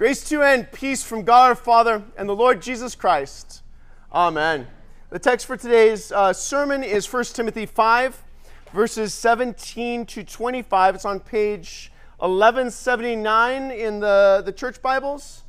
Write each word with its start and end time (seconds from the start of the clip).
Grace 0.00 0.24
to 0.24 0.36
you 0.36 0.42
and 0.42 0.72
peace 0.72 1.02
from 1.02 1.24
God 1.24 1.50
our 1.50 1.54
Father 1.54 2.02
and 2.16 2.26
the 2.26 2.34
Lord 2.34 2.62
Jesus 2.62 2.94
Christ. 2.94 3.62
Amen. 4.10 4.66
The 5.10 5.18
text 5.18 5.44
for 5.44 5.58
today's 5.58 6.10
uh, 6.10 6.32
sermon 6.32 6.82
is 6.82 7.12
1 7.12 7.24
Timothy 7.24 7.66
5, 7.66 8.24
verses 8.72 9.12
17 9.12 10.06
to 10.06 10.24
25. 10.24 10.94
It's 10.94 11.04
on 11.04 11.20
page 11.20 11.92
1179 12.16 13.70
in 13.70 14.00
the, 14.00 14.42
the 14.42 14.52
church 14.52 14.80
Bibles. 14.80 15.42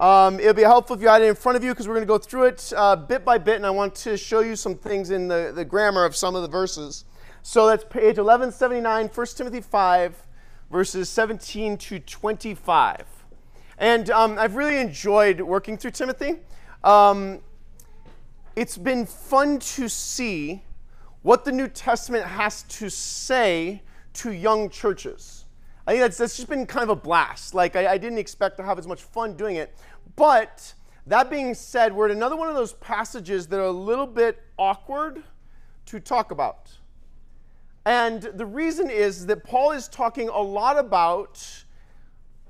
Um, 0.00 0.40
it'll 0.40 0.54
be 0.54 0.62
helpful 0.62 0.96
if 0.96 1.02
you 1.02 1.08
had 1.08 1.20
it 1.20 1.26
in 1.26 1.34
front 1.34 1.56
of 1.56 1.62
you 1.62 1.72
because 1.72 1.86
we're 1.86 1.96
going 1.96 2.06
to 2.06 2.08
go 2.08 2.16
through 2.16 2.44
it 2.44 2.72
uh, 2.74 2.96
bit 2.96 3.26
by 3.26 3.36
bit, 3.36 3.56
and 3.56 3.66
I 3.66 3.70
want 3.70 3.94
to 3.96 4.16
show 4.16 4.40
you 4.40 4.56
some 4.56 4.74
things 4.74 5.10
in 5.10 5.28
the, 5.28 5.52
the 5.54 5.66
grammar 5.66 6.06
of 6.06 6.16
some 6.16 6.34
of 6.34 6.40
the 6.40 6.48
verses. 6.48 7.04
So 7.42 7.66
that's 7.66 7.84
page 7.84 8.16
1179, 8.16 9.08
1 9.08 9.26
Timothy 9.36 9.60
5, 9.60 10.26
verses 10.70 11.10
17 11.10 11.76
to 11.76 11.98
25. 11.98 13.17
And 13.78 14.10
um, 14.10 14.38
I've 14.38 14.56
really 14.56 14.78
enjoyed 14.78 15.40
working 15.40 15.78
through 15.78 15.92
Timothy. 15.92 16.40
Um, 16.82 17.38
it's 18.56 18.76
been 18.76 19.06
fun 19.06 19.60
to 19.60 19.88
see 19.88 20.64
what 21.22 21.44
the 21.44 21.52
New 21.52 21.68
Testament 21.68 22.24
has 22.24 22.64
to 22.64 22.90
say 22.90 23.82
to 24.14 24.32
young 24.32 24.68
churches. 24.68 25.44
I 25.86 25.92
think 25.92 26.02
that's, 26.02 26.18
that's 26.18 26.36
just 26.36 26.48
been 26.48 26.66
kind 26.66 26.82
of 26.82 26.90
a 26.90 27.00
blast. 27.00 27.54
Like, 27.54 27.76
I, 27.76 27.92
I 27.92 27.98
didn't 27.98 28.18
expect 28.18 28.56
to 28.56 28.64
have 28.64 28.80
as 28.80 28.88
much 28.88 29.02
fun 29.02 29.34
doing 29.34 29.56
it. 29.56 29.76
But 30.16 30.74
that 31.06 31.30
being 31.30 31.54
said, 31.54 31.94
we're 31.94 32.06
at 32.06 32.10
another 32.10 32.36
one 32.36 32.48
of 32.48 32.56
those 32.56 32.72
passages 32.74 33.46
that 33.46 33.60
are 33.60 33.64
a 33.64 33.70
little 33.70 34.06
bit 34.06 34.42
awkward 34.58 35.22
to 35.86 36.00
talk 36.00 36.32
about. 36.32 36.76
And 37.86 38.22
the 38.22 38.44
reason 38.44 38.90
is 38.90 39.24
that 39.26 39.44
Paul 39.44 39.70
is 39.70 39.86
talking 39.86 40.28
a 40.28 40.40
lot 40.40 40.78
about 40.78 41.64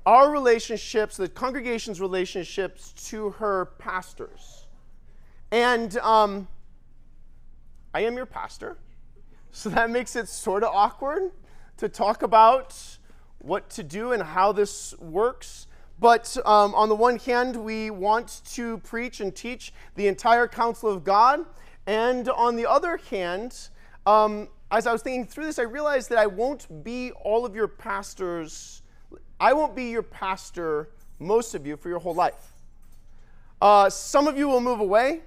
our 0.09 0.31
relationships, 0.31 1.17
the 1.17 1.29
congregation's 1.29 2.01
relationships 2.01 2.93
to 3.09 3.29
her 3.29 3.65
pastors. 3.77 4.65
And 5.51 5.95
um, 5.99 6.47
I 7.93 8.01
am 8.01 8.15
your 8.15 8.25
pastor, 8.25 8.79
so 9.51 9.69
that 9.69 9.91
makes 9.91 10.15
it 10.15 10.27
sort 10.27 10.63
of 10.63 10.73
awkward 10.73 11.29
to 11.77 11.87
talk 11.87 12.23
about 12.23 12.75
what 13.37 13.69
to 13.69 13.83
do 13.83 14.11
and 14.11 14.23
how 14.23 14.51
this 14.51 14.97
works. 14.97 15.67
But 15.99 16.35
um, 16.43 16.73
on 16.73 16.89
the 16.89 16.95
one 16.95 17.19
hand, 17.19 17.55
we 17.55 17.91
want 17.91 18.41
to 18.53 18.79
preach 18.79 19.19
and 19.19 19.35
teach 19.35 19.71
the 19.93 20.07
entire 20.07 20.47
counsel 20.47 20.89
of 20.89 21.03
God. 21.03 21.45
And 21.85 22.29
on 22.29 22.55
the 22.55 22.67
other 22.67 22.97
hand, 23.11 23.69
um, 24.07 24.47
as 24.71 24.87
I 24.87 24.91
was 24.91 25.03
thinking 25.03 25.27
through 25.27 25.45
this, 25.45 25.59
I 25.59 25.63
realized 25.63 26.09
that 26.09 26.17
I 26.17 26.25
won't 26.25 26.83
be 26.83 27.11
all 27.11 27.45
of 27.45 27.53
your 27.53 27.67
pastors, 27.67 28.81
I 29.39 29.53
won't 29.53 29.75
be 29.75 29.85
your 29.85 30.03
pastor, 30.03 30.89
most 31.17 31.55
of 31.55 31.65
you, 31.65 31.77
for 31.77 31.89
your 31.89 31.99
whole 31.99 32.15
life. 32.15 32.53
Uh, 33.61 33.89
some 33.89 34.27
of 34.27 34.37
you 34.37 34.47
will 34.47 34.61
move 34.61 34.79
away. 34.79 35.21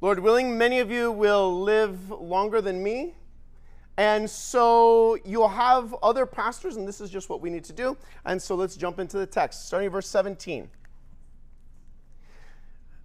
Lord 0.00 0.20
willing, 0.20 0.56
many 0.56 0.78
of 0.78 0.90
you 0.90 1.10
will 1.10 1.62
live 1.62 2.10
longer 2.10 2.60
than 2.60 2.82
me. 2.82 3.14
And 3.96 4.28
so 4.28 5.16
you'll 5.24 5.48
have 5.48 5.94
other 6.02 6.26
pastors, 6.26 6.76
and 6.76 6.86
this 6.86 7.00
is 7.00 7.10
just 7.10 7.28
what 7.28 7.40
we 7.40 7.48
need 7.48 7.64
to 7.64 7.72
do. 7.72 7.96
And 8.24 8.40
so 8.40 8.54
let's 8.54 8.76
jump 8.76 8.98
into 8.98 9.16
the 9.16 9.26
text, 9.26 9.66
starting 9.66 9.90
verse 9.90 10.06
17. 10.08 10.68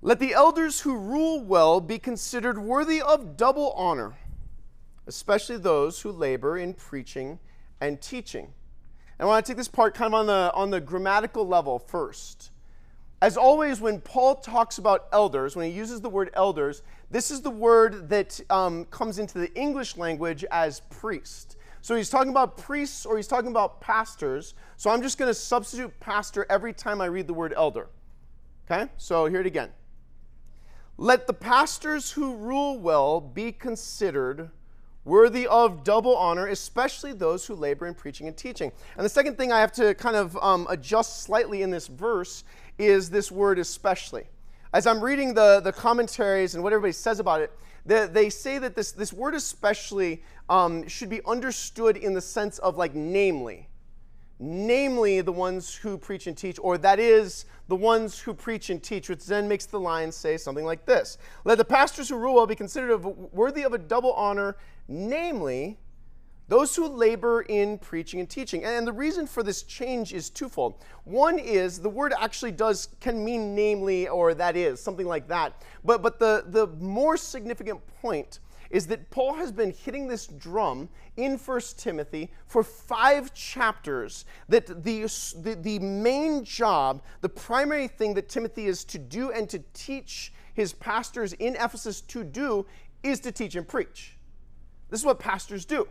Let 0.02 0.20
the 0.20 0.34
elders 0.34 0.82
who 0.82 0.98
rule 0.98 1.42
well 1.44 1.80
be 1.80 1.98
considered 1.98 2.58
worthy 2.58 3.02
of 3.02 3.38
double 3.38 3.72
honor, 3.72 4.16
especially 5.08 5.58
those 5.58 6.02
who 6.02 6.12
labor 6.12 6.58
in 6.58 6.74
preaching 6.74 7.40
and 7.80 8.02
teaching. 8.02 8.54
I 9.22 9.26
want 9.26 9.46
to 9.46 9.52
take 9.52 9.58
this 9.58 9.68
part 9.68 9.94
kind 9.94 10.12
of 10.12 10.20
on 10.20 10.26
the, 10.26 10.52
on 10.56 10.72
the 10.72 10.82
grammatical 10.82 11.48
level 11.48 11.78
first. 11.78 12.50
As 13.22 13.38
always, 13.38 13.80
when 13.80 14.02
Paul 14.02 14.36
talks 14.36 14.80
about 14.80 15.06
elders, 15.14 15.56
when 15.56 15.70
he 15.70 15.78
uses 15.78 16.02
the 16.02 16.10
word 16.10 16.32
elders, 16.34 16.82
this 17.12 17.30
is 17.30 17.42
the 17.42 17.52
word 17.52 18.10
that 18.10 18.40
um, 18.50 18.86
comes 18.86 19.20
into 19.20 19.38
the 19.38 19.54
English 19.54 19.96
language 19.96 20.44
as 20.50 20.80
priest. 20.90 21.58
So 21.82 21.96
he's 21.96 22.10
talking 22.10 22.32
about 22.32 22.58
priests 22.58 23.06
or 23.06 23.16
he's 23.16 23.28
talking 23.28 23.52
about 23.52 23.80
pastors. 23.80 24.56
So 24.76 24.90
I'm 24.90 25.04
just 25.04 25.20
going 25.20 25.30
to 25.30 25.36
substitute 25.36 26.00
pastor 26.00 26.48
every 26.50 26.74
time 26.74 27.00
I 27.00 27.06
read 27.06 27.28
the 27.28 27.34
word 27.36 27.54
elder. 27.56 27.90
Okay? 28.66 28.90
So 28.98 29.28
hear 29.28 29.42
it 29.42 29.48
again. 29.48 29.70
Let 30.98 31.28
the 31.28 31.34
pastors 31.34 32.12
who 32.12 32.36
rule 32.38 32.80
well 32.80 33.22
be 33.22 33.52
considered 33.52 34.50
worthy 35.04 35.48
of 35.48 35.84
double 35.84 36.16
honor, 36.16 36.48
especially 36.48 37.14
those 37.14 37.46
who 37.46 37.56
labor 37.56 37.88
in 37.88 37.94
preaching 37.94 38.28
and 38.28 38.38
teaching. 38.38 38.72
And 38.96 39.06
the 39.06 39.10
second 39.10 39.38
thing 39.38 39.52
I 39.52 39.60
have 39.60 39.72
to 39.74 39.94
kind 39.96 40.16
of 40.16 40.38
um, 40.38 40.68
adjust 40.70 41.24
slightly 41.24 41.62
in 41.62 41.72
this 41.72 41.88
verse 41.88 42.44
is 42.78 43.10
this 43.10 43.32
word 43.32 43.60
especially. 43.60 44.26
As 44.74 44.88
I'm 44.88 45.04
reading 45.04 45.34
the, 45.34 45.60
the 45.60 45.74
commentaries 45.74 46.56
and 46.56 46.64
what 46.64 46.72
everybody 46.72 46.94
says 46.94 47.20
about 47.20 47.42
it, 47.42 47.52
they, 47.86 48.08
they 48.08 48.30
say 48.30 48.58
that 48.60 48.76
this, 48.76 48.92
this 48.92 49.12
word 49.12 49.34
especially 49.34 50.24
um, 50.50 50.88
should 50.88 51.10
be 51.10 51.22
understood 51.26 51.98
in 51.98 52.14
the 52.14 52.22
sense 52.22 52.60
of 52.60 52.78
like 52.78 52.94
namely. 52.94 53.68
Namely, 54.44 55.22
the 55.22 55.32
ones 55.32 55.76
who 55.76 56.00
preach 56.00 56.26
and 56.26 56.36
teach, 56.36 56.58
or 56.60 56.76
that 56.80 57.00
is, 57.00 57.46
the 57.68 57.76
ones 57.76 58.18
who 58.18 58.34
preach 58.34 58.72
and 58.72 58.82
teach, 58.82 59.08
which 59.08 59.24
then 59.28 59.48
makes 59.48 59.68
the 59.68 59.80
line 59.80 60.12
say 60.12 60.36
something 60.36 60.66
like 60.66 60.84
this 60.88 61.20
Let 61.46 61.60
the 61.60 61.66
pastors 61.66 62.10
who 62.10 62.18
rule 62.18 62.48
be 62.48 62.56
considered 62.56 62.98
worthy 62.98 63.62
of 63.62 63.74
a 63.74 63.78
double 63.78 64.14
honor, 64.14 64.58
namely, 64.88 65.78
those 66.48 66.76
who 66.76 66.88
labor 66.88 67.44
in 67.44 67.78
preaching 67.78 68.20
and 68.20 68.28
teaching. 68.28 68.66
And 68.66 68.88
the 68.88 68.92
reason 68.92 69.28
for 69.28 69.44
this 69.44 69.62
change 69.62 70.12
is 70.12 70.32
twofold. 70.32 70.84
One 71.04 71.38
is 71.38 71.80
the 71.80 71.90
word 71.90 72.12
actually 72.20 72.52
does 72.52 72.90
can 73.00 73.24
mean 73.24 73.54
namely 73.54 74.08
or 74.08 74.34
that 74.34 74.58
is, 74.58 74.82
something 74.82 75.06
like 75.06 75.28
that. 75.28 75.62
But 75.86 76.02
but 76.02 76.18
the, 76.18 76.46
the 76.48 76.66
more 76.84 77.16
significant 77.16 77.80
point 78.02 78.40
is 78.72 78.88
that 78.88 79.10
Paul 79.12 79.34
has 79.36 79.52
been 79.52 79.72
hitting 79.72 80.08
this 80.08 80.28
drum 80.28 80.90
in 81.18 81.38
1 81.38 81.62
Timothy 81.78 82.32
for 82.48 82.64
five 82.64 83.34
chapters. 83.34 84.26
That 84.50 84.66
the, 84.84 85.04
the, 85.38 85.58
the 85.62 85.80
main 85.80 86.44
job, 86.44 87.04
the 87.22 87.30
primary 87.30 87.88
thing 87.88 88.14
that 88.16 88.30
Timothy 88.30 88.66
is 88.66 88.84
to 88.86 88.98
do 88.98 89.32
and 89.32 89.50
to 89.50 89.60
teach 89.74 90.34
his 90.54 90.74
pastors 90.74 91.34
in 91.34 91.56
Ephesus 91.56 92.02
to 92.02 92.24
do 92.24 92.66
is 93.04 93.20
to 93.22 93.32
teach 93.32 93.56
and 93.56 93.68
preach. 93.68 94.18
This 94.90 95.02
is 95.02 95.06
what 95.06 95.20
pastors 95.20 95.66
do. 95.66 95.88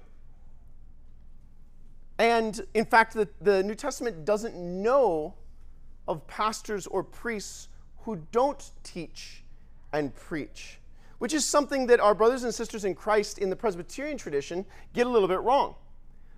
And 2.19 2.61
in 2.75 2.85
fact, 2.85 3.15
the, 3.15 3.29
the 3.41 3.63
New 3.63 3.75
Testament 3.75 4.25
doesn't 4.25 4.55
know 4.55 5.35
of 6.07 6.27
pastors 6.27 6.87
or 6.87 7.03
priests 7.03 7.69
who 8.03 8.17
don't 8.33 8.73
teach 8.83 9.43
and 9.93 10.15
preach, 10.15 10.80
which 11.21 11.35
is 11.35 11.45
something 11.45 11.87
that 11.87 12.01
our 12.01 12.15
brothers 12.15 12.45
and 12.45 12.55
sisters 12.55 12.87
in 12.87 12.95
Christ 12.95 13.39
in 13.39 13.51
the 13.51 13.57
Presbyterian 13.57 14.17
tradition 14.17 14.65
get 14.95 15.07
a 15.07 15.11
little 15.11 15.29
bit 15.29 15.41
wrong. 15.43 15.75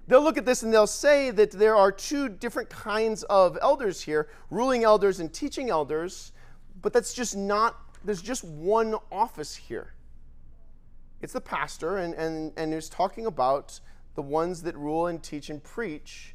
They'll 0.09 0.25
look 0.25 0.37
at 0.37 0.45
this 0.45 0.65
and 0.65 0.75
they'll 0.75 0.89
say 0.89 1.31
that 1.31 1.53
there 1.53 1.77
are 1.77 1.93
two 1.93 2.29
different 2.29 2.69
kinds 2.69 3.23
of 3.25 3.57
elders 3.63 4.03
here 4.03 4.29
ruling 4.51 4.83
elders 4.83 5.21
and 5.21 5.33
teaching 5.33 5.71
elders, 5.71 6.33
but 6.83 6.93
that's 6.93 7.15
just 7.15 7.37
not, 7.37 7.77
there's 8.05 8.21
just 8.21 8.43
one 8.43 8.97
office 9.13 9.55
here. 9.55 9.95
It's 11.21 11.33
the 11.33 11.41
pastor, 11.41 11.99
and, 11.99 12.13
and, 12.15 12.53
and 12.57 12.73
he's 12.73 12.89
talking 12.89 13.27
about 13.27 13.79
the 14.17 14.23
ones 14.23 14.63
that 14.63 14.77
rule 14.77 15.07
and 15.07 15.23
teach 15.23 15.49
and 15.49 15.63
preach. 15.63 16.35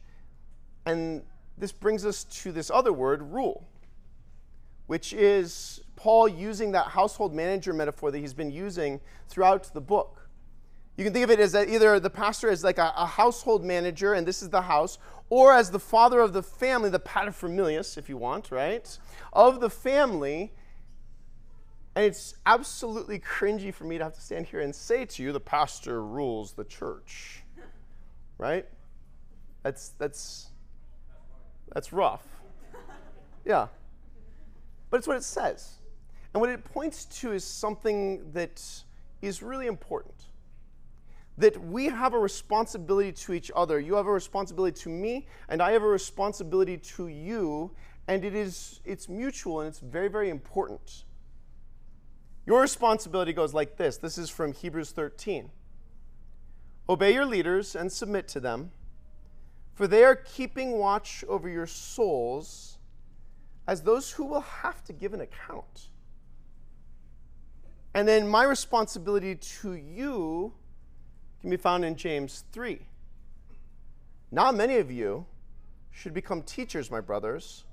And 0.86 1.24
this 1.58 1.74
brings 1.74 2.06
us 2.06 2.24
to 2.24 2.54
this 2.54 2.72
other 2.72 2.94
word, 2.94 3.22
rule, 3.34 3.68
which 4.86 5.12
is 5.12 5.82
Paul 5.98 6.30
using 6.30 6.72
that 6.72 6.88
household 6.88 7.36
manager 7.36 7.74
metaphor 7.74 8.10
that 8.12 8.20
he's 8.20 8.34
been 8.34 8.52
using 8.52 9.02
throughout 9.28 9.74
the 9.74 9.82
book. 9.82 10.30
You 10.96 11.04
can 11.04 11.12
think 11.12 11.26
of 11.26 11.30
it 11.30 11.42
as 11.42 11.54
either 11.54 12.00
the 12.00 12.10
pastor 12.10 12.50
is 12.50 12.64
like 12.64 12.78
a, 12.78 12.94
a, 12.96 13.06
household 13.06 13.66
manager, 13.66 14.14
and 14.14 14.26
this 14.26 14.42
is 14.42 14.50
the 14.50 14.62
house, 14.62 14.98
or 15.30 15.52
as 15.52 15.70
the 15.70 15.80
father 15.80 16.22
of 16.22 16.32
the 16.32 16.42
family, 16.42 16.90
the 16.90 17.00
paterfamilias, 17.00 17.98
if 17.98 18.08
you 18.08 18.18
want, 18.18 18.50
right, 18.50 18.98
of 19.34 19.60
the 19.60 19.70
family. 19.70 20.54
And 21.96 22.06
it's 22.06 22.36
absolutely 22.46 23.20
cringy 23.20 23.74
for 23.74 23.84
me 23.84 23.98
to 23.98 24.06
have 24.06 24.14
to 24.14 24.22
stand 24.22 24.46
here 24.46 24.62
and 24.62 24.74
say 24.74 25.06
to 25.06 25.24
you, 25.24 25.32
the 25.34 25.40
pastor 25.40 26.02
rules 26.02 26.54
the 26.54 26.64
church 26.64 27.44
right? 28.38 28.66
That's 29.64 29.90
that's 29.98 30.48
that's 31.74 31.92
rough. 31.92 32.26
Yeah. 33.46 33.68
But 34.90 34.98
it's 34.98 35.08
what 35.08 35.18
it 35.18 35.24
says. 35.24 35.76
And 36.34 36.42
what 36.42 36.50
it 36.50 36.64
points 36.64 37.06
to 37.22 37.32
is 37.32 37.44
something 37.44 38.32
that 38.34 38.64
is 39.22 39.42
really 39.42 39.68
important. 39.68 40.14
That 41.38 41.60
we 41.64 41.86
have 41.86 42.14
a 42.14 42.20
responsibility 42.20 43.12
to 43.12 43.34
each 43.34 43.52
other. 43.56 43.80
You 43.80 43.96
have 43.96 44.08
a 44.08 44.12
responsibility 44.12 44.80
to 44.82 44.90
me, 44.90 45.28
and 45.50 45.62
I 45.62 45.72
have 45.72 45.84
a 45.84 45.88
responsibility 45.88 46.78
to 46.78 47.08
you, 47.08 47.72
and 48.08 48.26
it 48.26 48.36
is 48.36 48.80
it's 48.86 49.08
mutual 49.08 49.62
and 49.62 49.68
it's 49.68 49.80
very, 49.80 50.08
very 50.08 50.30
important. 50.30 51.06
Your 52.46 52.62
responsibility 52.62 53.34
goes 53.34 53.54
like 53.54 53.76
this. 53.78 53.98
This 53.98 54.18
is 54.18 54.30
from 54.30 54.54
Hebrews 54.54 54.92
13. 54.92 55.52
Obey 56.90 57.14
your 57.14 57.26
leaders 57.26 57.76
and 57.76 57.92
submit 57.92 58.30
to 58.30 58.40
them, 58.40 58.72
for 59.74 59.88
they 59.88 60.04
are 60.06 60.16
keeping 60.16 60.72
watch 60.80 61.26
over 61.28 61.50
your 61.50 61.68
souls 61.68 62.78
as 63.68 63.84
those 63.84 64.12
who 64.12 64.24
will 64.24 64.42
have 64.42 64.82
to 64.86 64.94
give 64.94 65.14
an 65.14 65.20
account. 65.20 65.90
And 67.98 68.08
then 68.08 68.28
my 68.28 68.44
responsibility 68.44 69.34
to 69.34 69.74
you 69.74 70.54
can 71.42 71.50
be 71.50 71.58
found 71.58 71.84
in 71.84 71.96
James 71.96 72.44
3. 72.52 72.80
Not 74.32 74.54
many 74.54 74.78
of 74.78 74.92
you 74.92 75.26
should 75.90 76.14
become 76.14 76.44
teachers, 76.44 76.92
my 76.92 77.02
brothers, 77.02 77.64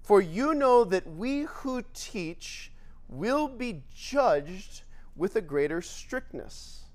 for 0.00 0.22
you 0.22 0.54
know 0.54 0.84
that 0.84 1.06
we 1.06 1.42
who 1.42 1.84
teach 1.92 2.72
will 3.10 3.46
be 3.46 3.82
judged 3.94 4.84
with 5.16 5.36
a 5.36 5.42
greater 5.42 5.82
strictness. 5.82 6.86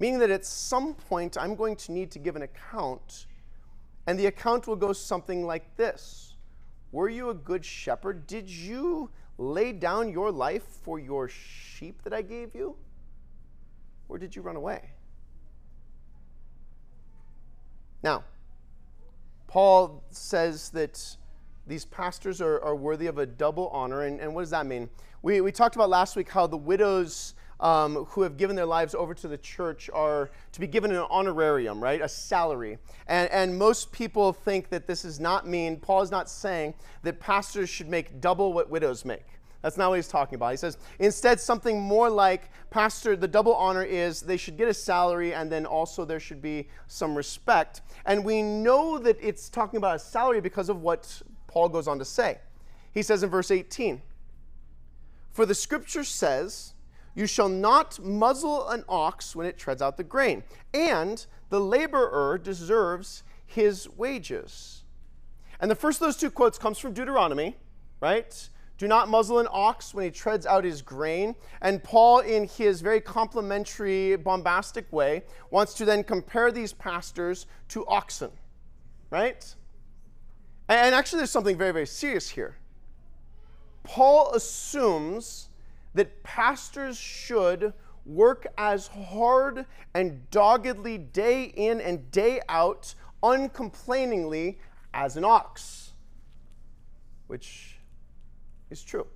Meaning 0.00 0.18
that 0.18 0.32
at 0.32 0.44
some 0.44 0.94
point 0.94 1.38
I'm 1.38 1.54
going 1.54 1.76
to 1.76 1.92
need 1.92 2.10
to 2.10 2.18
give 2.18 2.34
an 2.34 2.42
account, 2.42 3.26
and 4.08 4.18
the 4.18 4.26
account 4.26 4.66
will 4.66 4.74
go 4.74 4.92
something 4.92 5.46
like 5.46 5.76
this 5.76 6.34
Were 6.90 7.08
you 7.08 7.30
a 7.30 7.34
good 7.34 7.64
shepherd? 7.64 8.26
Did 8.26 8.50
you 8.50 9.10
lay 9.38 9.72
down 9.72 10.10
your 10.12 10.30
life 10.30 10.64
for 10.82 10.98
your 10.98 11.28
sheep 11.28 12.02
that 12.02 12.12
I 12.12 12.22
gave 12.22 12.54
you? 12.54 12.76
Or 14.08 14.18
did 14.18 14.36
you 14.36 14.42
run 14.42 14.56
away? 14.56 14.90
Now, 18.02 18.24
Paul 19.46 20.04
says 20.10 20.70
that 20.70 21.16
these 21.66 21.84
pastors 21.84 22.40
are, 22.40 22.60
are 22.60 22.76
worthy 22.76 23.06
of 23.06 23.18
a 23.18 23.26
double 23.26 23.68
honor. 23.68 24.02
And, 24.02 24.20
and 24.20 24.34
what 24.34 24.42
does 24.42 24.50
that 24.50 24.66
mean? 24.66 24.90
We, 25.22 25.40
we 25.40 25.50
talked 25.52 25.74
about 25.74 25.88
last 25.88 26.16
week 26.16 26.28
how 26.28 26.46
the 26.46 26.56
widows 26.56 27.34
um, 27.64 28.04
who 28.10 28.20
have 28.20 28.36
given 28.36 28.54
their 28.54 28.66
lives 28.66 28.94
over 28.94 29.14
to 29.14 29.26
the 29.26 29.38
church 29.38 29.88
are 29.94 30.30
to 30.52 30.60
be 30.60 30.66
given 30.66 30.90
an 30.90 31.06
honorarium, 31.08 31.82
right? 31.82 32.02
A 32.02 32.08
salary. 32.08 32.76
And, 33.08 33.30
and 33.30 33.58
most 33.58 33.90
people 33.90 34.34
think 34.34 34.68
that 34.68 34.86
this 34.86 35.02
is 35.02 35.18
not 35.18 35.48
mean, 35.48 35.78
Paul 35.78 36.02
is 36.02 36.10
not 36.10 36.28
saying 36.28 36.74
that 37.04 37.18
pastors 37.20 37.70
should 37.70 37.88
make 37.88 38.20
double 38.20 38.52
what 38.52 38.68
widows 38.68 39.06
make. 39.06 39.24
That's 39.62 39.78
not 39.78 39.88
what 39.88 39.96
he's 39.96 40.08
talking 40.08 40.34
about. 40.34 40.50
He 40.50 40.58
says 40.58 40.76
instead 40.98 41.40
something 41.40 41.80
more 41.80 42.10
like 42.10 42.50
pastor, 42.68 43.16
the 43.16 43.26
double 43.26 43.54
honor 43.54 43.82
is 43.82 44.20
they 44.20 44.36
should 44.36 44.58
get 44.58 44.68
a 44.68 44.74
salary 44.74 45.32
and 45.32 45.50
then 45.50 45.64
also 45.64 46.04
there 46.04 46.20
should 46.20 46.42
be 46.42 46.68
some 46.86 47.16
respect. 47.16 47.80
And 48.04 48.26
we 48.26 48.42
know 48.42 48.98
that 48.98 49.16
it's 49.22 49.48
talking 49.48 49.78
about 49.78 49.96
a 49.96 50.00
salary 50.00 50.42
because 50.42 50.68
of 50.68 50.82
what 50.82 51.22
Paul 51.46 51.70
goes 51.70 51.88
on 51.88 51.98
to 51.98 52.04
say. 52.04 52.40
He 52.92 53.00
says 53.00 53.22
in 53.22 53.30
verse 53.30 53.50
18, 53.50 54.02
For 55.32 55.46
the 55.46 55.54
scripture 55.54 56.04
says, 56.04 56.73
You 57.14 57.26
shall 57.26 57.48
not 57.48 58.02
muzzle 58.02 58.68
an 58.68 58.84
ox 58.88 59.36
when 59.36 59.46
it 59.46 59.56
treads 59.56 59.80
out 59.80 59.96
the 59.96 60.04
grain, 60.04 60.42
and 60.72 61.24
the 61.48 61.60
laborer 61.60 62.38
deserves 62.38 63.22
his 63.46 63.88
wages. 63.88 64.82
And 65.60 65.70
the 65.70 65.76
first 65.76 66.00
of 66.00 66.06
those 66.06 66.16
two 66.16 66.30
quotes 66.30 66.58
comes 66.58 66.78
from 66.78 66.92
Deuteronomy, 66.92 67.56
right? 68.00 68.48
Do 68.76 68.88
not 68.88 69.08
muzzle 69.08 69.38
an 69.38 69.46
ox 69.50 69.94
when 69.94 70.04
he 70.04 70.10
treads 70.10 70.46
out 70.46 70.64
his 70.64 70.82
grain. 70.82 71.36
And 71.60 71.82
Paul, 71.82 72.18
in 72.18 72.48
his 72.48 72.80
very 72.80 73.00
complimentary, 73.00 74.16
bombastic 74.16 74.92
way, 74.92 75.22
wants 75.50 75.74
to 75.74 75.84
then 75.84 76.02
compare 76.02 76.50
these 76.50 76.72
pastors 76.72 77.46
to 77.68 77.86
oxen, 77.86 78.32
right? 79.10 79.54
And 80.68 80.94
actually, 80.94 81.18
there's 81.18 81.30
something 81.30 81.56
very, 81.56 81.72
very 81.72 81.86
serious 81.86 82.28
here. 82.28 82.56
Paul 83.84 84.32
assumes 84.34 85.50
that 85.94 86.22
pastors 86.22 86.98
should 86.98 87.72
work 88.04 88.46
as 88.58 88.88
hard 88.88 89.66
and 89.94 90.28
doggedly 90.30 90.98
day 90.98 91.44
in 91.44 91.80
and 91.80 92.10
day 92.10 92.40
out, 92.48 92.94
uncomplainingly, 93.22 94.56
as 94.92 95.16
an 95.16 95.24
ox, 95.24 95.92
which 97.26 97.78
is 98.70 98.82
true. 98.82 99.06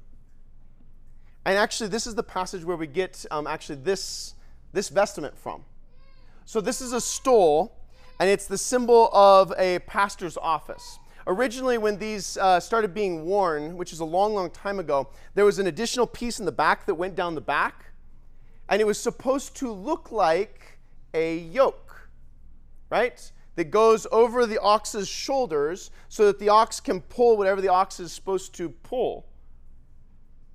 And 1.44 1.56
actually, 1.56 1.88
this 1.88 2.06
is 2.06 2.14
the 2.14 2.22
passage 2.22 2.64
where 2.64 2.76
we 2.76 2.86
get 2.86 3.24
um, 3.30 3.46
actually 3.46 3.76
this, 3.76 4.34
this 4.72 4.88
vestment 4.88 5.38
from. 5.38 5.64
So, 6.44 6.60
this 6.60 6.80
is 6.80 6.92
a 6.92 7.00
stole, 7.00 7.76
and 8.18 8.28
it's 8.28 8.46
the 8.46 8.58
symbol 8.58 9.08
of 9.12 9.52
a 9.56 9.78
pastor's 9.80 10.36
office. 10.36 10.98
Originally, 11.28 11.76
when 11.76 11.98
these 11.98 12.38
uh, 12.38 12.58
started 12.58 12.94
being 12.94 13.26
worn, 13.26 13.76
which 13.76 13.92
is 13.92 14.00
a 14.00 14.04
long, 14.04 14.32
long 14.34 14.50
time 14.50 14.80
ago, 14.80 15.10
there 15.34 15.44
was 15.44 15.58
an 15.58 15.66
additional 15.66 16.06
piece 16.06 16.40
in 16.40 16.46
the 16.46 16.52
back 16.52 16.86
that 16.86 16.94
went 16.94 17.14
down 17.14 17.34
the 17.34 17.40
back, 17.42 17.92
and 18.70 18.80
it 18.80 18.86
was 18.86 18.98
supposed 18.98 19.54
to 19.56 19.70
look 19.70 20.10
like 20.10 20.78
a 21.12 21.36
yoke, 21.36 22.08
right? 22.88 23.30
That 23.56 23.70
goes 23.70 24.06
over 24.10 24.46
the 24.46 24.58
ox's 24.58 25.06
shoulders 25.06 25.90
so 26.08 26.24
that 26.26 26.38
the 26.38 26.48
ox 26.48 26.80
can 26.80 27.02
pull 27.02 27.36
whatever 27.36 27.60
the 27.60 27.68
ox 27.68 28.00
is 28.00 28.10
supposed 28.10 28.54
to 28.54 28.70
pull 28.70 29.26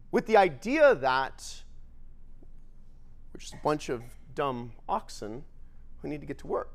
with 0.10 0.26
the 0.26 0.38
idea 0.38 0.96
that 0.96 1.64
we're 3.32 3.40
just 3.40 3.54
a 3.54 3.60
bunch 3.64 3.90
of 3.90 4.02
dumb 4.34 4.72
oxen 4.90 5.44
who 6.02 6.08
need 6.08 6.22
to 6.22 6.28
get 6.28 6.40
to 6.40 6.48
work. 6.48 6.73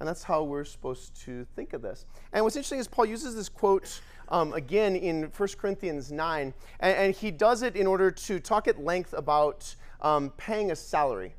And 0.00 0.08
that's 0.08 0.22
how 0.22 0.44
we're 0.44 0.64
supposed 0.64 1.16
to 1.22 1.44
think 1.56 1.72
of 1.72 1.82
this. 1.82 2.06
And 2.32 2.44
what's 2.44 2.56
interesting 2.56 2.78
is 2.78 2.86
Paul 2.86 3.06
uses 3.06 3.34
this 3.34 3.48
quote 3.48 4.00
um, 4.28 4.52
again 4.52 4.94
in 4.94 5.24
1 5.24 5.48
Corinthians 5.58 6.12
9, 6.12 6.54
and, 6.80 6.96
and, 6.96 7.14
he 7.14 7.30
does 7.30 7.62
it 7.62 7.76
in 7.76 7.86
order 7.86 8.10
to 8.10 8.38
talk 8.38 8.68
at 8.68 8.82
length 8.82 9.14
about 9.14 9.74
um, 10.02 10.30
paying 10.36 10.70
a 10.70 10.76
salary. 10.76 11.34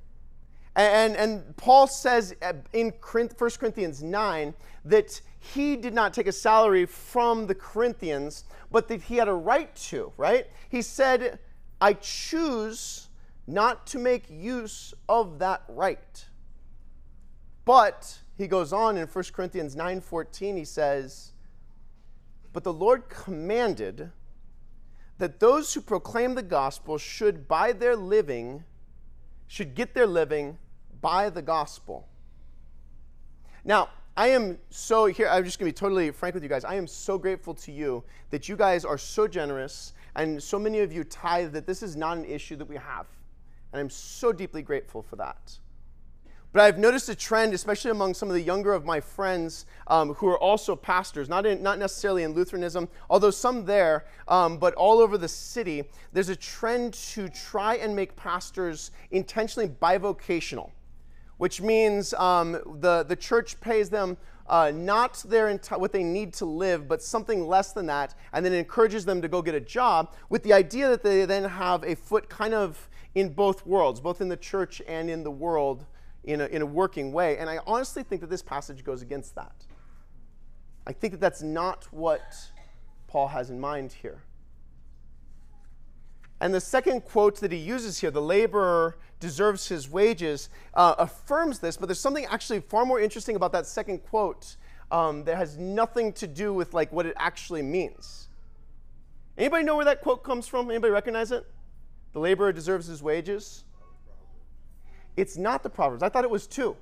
And, 0.75 1.15
and, 1.15 1.55
Paul 1.57 1.87
says 1.87 2.33
in 2.73 2.93
1 3.01 3.29
Corinthians 3.29 4.01
9 4.01 4.53
that 4.85 5.21
he 5.39 5.75
did 5.75 5.93
not 5.93 6.13
take 6.13 6.27
a 6.27 6.31
salary 6.31 6.85
from 6.85 7.47
the 7.47 7.55
Corinthians, 7.55 8.45
but 8.71 8.87
that 8.87 9.01
he 9.01 9.17
had 9.17 9.27
a 9.27 9.33
right 9.33 9.73
to, 9.75 10.11
right? 10.17 10.47
He 10.69 10.81
said, 10.81 11.39
I 11.81 11.93
choose 11.93 13.07
not 13.47 13.87
to 13.87 13.99
make 13.99 14.29
use 14.29 14.93
of 15.07 15.39
that 15.39 15.63
right. 15.67 16.25
But 17.65 18.19
he 18.39 18.47
goes 18.47 18.71
on 18.71 18.95
in 18.95 19.05
1 19.05 19.33
Corinthians 19.33 19.75
9:14 19.75 20.55
he 20.55 20.63
says, 20.63 21.33
"But 22.53 22.63
the 22.63 22.73
Lord 22.73 23.09
commanded 23.09 24.11
that 25.17 25.41
those 25.41 25.73
who 25.73 25.81
proclaim 25.81 26.35
the 26.35 26.41
gospel 26.41 26.97
should 26.97 27.49
by 27.49 27.73
their 27.73 27.97
living 27.97 28.63
should 29.45 29.75
get 29.75 29.93
their 29.93 30.07
living 30.07 30.57
by 31.01 31.29
the 31.29 31.41
gospel." 31.41 32.07
Now, 33.65 33.89
I 34.15 34.29
am 34.29 34.59
so 34.69 35.07
here, 35.07 35.27
I'm 35.27 35.43
just 35.43 35.59
gonna 35.59 35.67
be 35.67 35.73
totally 35.73 36.09
frank 36.11 36.33
with 36.33 36.43
you 36.43 36.49
guys. 36.49 36.63
I 36.63 36.75
am 36.75 36.87
so 36.87 37.17
grateful 37.17 37.53
to 37.55 37.73
you 37.73 38.05
that 38.29 38.47
you 38.47 38.55
guys 38.55 38.85
are 38.85 38.97
so 38.97 39.27
generous 39.27 39.93
and 40.15 40.41
so 40.41 40.57
many 40.57 40.79
of 40.79 40.93
you 40.93 41.03
tithe 41.03 41.51
that 41.51 41.65
this 41.65 41.83
is 41.83 41.97
not 41.97 42.17
an 42.17 42.23
issue 42.23 42.55
that 42.55 42.69
we 42.69 42.77
have. 42.77 43.07
And 43.73 43.81
I'm 43.81 43.89
so 43.89 44.31
deeply 44.31 44.61
grateful 44.61 45.01
for 45.01 45.17
that. 45.17 45.59
But 46.51 46.63
I've 46.63 46.79
noticed 46.79 47.09
a 47.09 47.15
trend, 47.15 47.53
especially 47.53 47.91
among 47.91 48.15
some 48.15 48.27
of 48.27 48.33
the 48.33 48.41
younger 48.41 48.73
of 48.73 48.83
my 48.83 48.99
friends 48.99 49.67
um, 49.87 50.15
who 50.15 50.27
are 50.27 50.39
also 50.39 50.75
pastors, 50.75 51.29
not, 51.29 51.45
in, 51.45 51.61
not 51.61 51.77
necessarily 51.77 52.23
in 52.23 52.33
Lutheranism, 52.33 52.89
although 53.09 53.29
some 53.29 53.65
there, 53.65 54.05
um, 54.27 54.57
but 54.57 54.73
all 54.73 54.99
over 54.99 55.17
the 55.17 55.27
city. 55.27 55.83
There's 56.11 56.29
a 56.29 56.35
trend 56.35 56.93
to 56.93 57.29
try 57.29 57.75
and 57.75 57.95
make 57.95 58.15
pastors 58.15 58.91
intentionally 59.11 59.69
bivocational 59.69 60.71
which 61.39 61.61
means 61.61 62.13
um, 62.15 62.51
the, 62.81 63.03
the 63.03 63.15
church 63.15 63.59
pays 63.61 63.89
them 63.89 64.17
uh, 64.47 64.71
not 64.75 65.23
their 65.27 65.47
enti- 65.47 65.79
what 65.79 65.93
they 65.93 66.03
need 66.03 66.33
to 66.33 66.43
live, 66.45 66.87
but 66.87 67.01
something 67.01 67.47
less 67.47 67.71
than 67.71 67.85
that, 67.85 68.13
and 68.33 68.45
then 68.45 68.51
encourages 68.51 69.05
them 69.05 69.21
to 69.21 69.27
go 69.29 69.41
get 69.41 69.55
a 69.55 69.59
job 69.59 70.13
with 70.27 70.43
the 70.43 70.51
idea 70.51 70.89
that 70.89 71.01
they 71.01 71.23
then 71.23 71.45
have 71.45 71.83
a 71.85 71.95
foot 71.95 72.27
kind 72.29 72.53
of 72.53 72.89
in 73.15 73.29
both 73.29 73.65
worlds, 73.65 74.01
both 74.01 74.19
in 74.19 74.27
the 74.27 74.37
church 74.37 74.81
and 74.87 75.09
in 75.09 75.23
the 75.23 75.31
world 75.31 75.85
in 76.29 76.41
a, 76.41 76.45
in 76.45 76.61
a 76.61 76.65
working 76.65 77.11
way. 77.11 77.37
And 77.37 77.49
I 77.49 77.59
honestly 77.65 78.03
think 78.03 78.21
that 78.21 78.29
this 78.29 78.43
passage 78.43 78.83
goes 78.83 79.01
against 79.01 79.35
that. 79.35 79.65
I 80.85 80.93
think 80.93 81.13
that 81.13 81.19
that's 81.19 81.41
not 81.41 81.87
what 81.91 82.21
Paul 83.07 83.29
has 83.29 83.49
in 83.49 83.59
mind 83.59 83.91
here. 83.91 84.21
And 86.39 86.53
the 86.53 86.61
second 86.61 87.01
quote 87.01 87.39
that 87.41 87.51
he 87.51 87.57
uses 87.57 87.99
here, 87.99 88.11
the 88.11 88.21
laborer 88.21 88.97
deserves 89.19 89.67
his 89.67 89.89
wages, 89.89 90.49
uh, 90.73 90.95
affirms 90.97 91.59
this, 91.59 91.75
but 91.75 91.87
there's 91.87 91.99
something 91.99 92.25
actually 92.25 92.61
far 92.61 92.85
more 92.85 92.99
interesting 92.99 93.35
about 93.35 93.51
that 93.51 93.65
second 93.65 93.99
quote 93.99 94.55
um, 94.91 95.23
that 95.25 95.35
has 95.35 95.57
nothing 95.57 96.13
to 96.13 96.27
do 96.27 96.53
with 96.53 96.73
like 96.73 96.91
what 96.93 97.05
it 97.05 97.13
actually 97.17 97.61
means. 97.61 98.29
Anybody 99.37 99.63
know 99.63 99.75
where 99.75 99.85
that 99.85 100.01
quote 100.01 100.23
comes 100.23 100.47
from? 100.47 100.69
Anybody 100.69 100.91
recognize 100.91 101.31
it? 101.31 101.45
The 102.13 102.19
laborer 102.19 102.53
deserves 102.53 102.87
his 102.87 103.03
wages. 103.03 103.63
It's 105.17 105.37
not 105.37 105.63
the 105.63 105.69
Proverbs. 105.69 106.03
I 106.03 106.09
thought 106.09 106.23
it 106.23 106.29
was 106.29 106.47
two. 106.47 106.75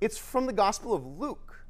It's 0.00 0.18
from 0.18 0.46
the 0.46 0.52
Gospel 0.52 0.94
of 0.94 1.06
Luke. 1.06 1.64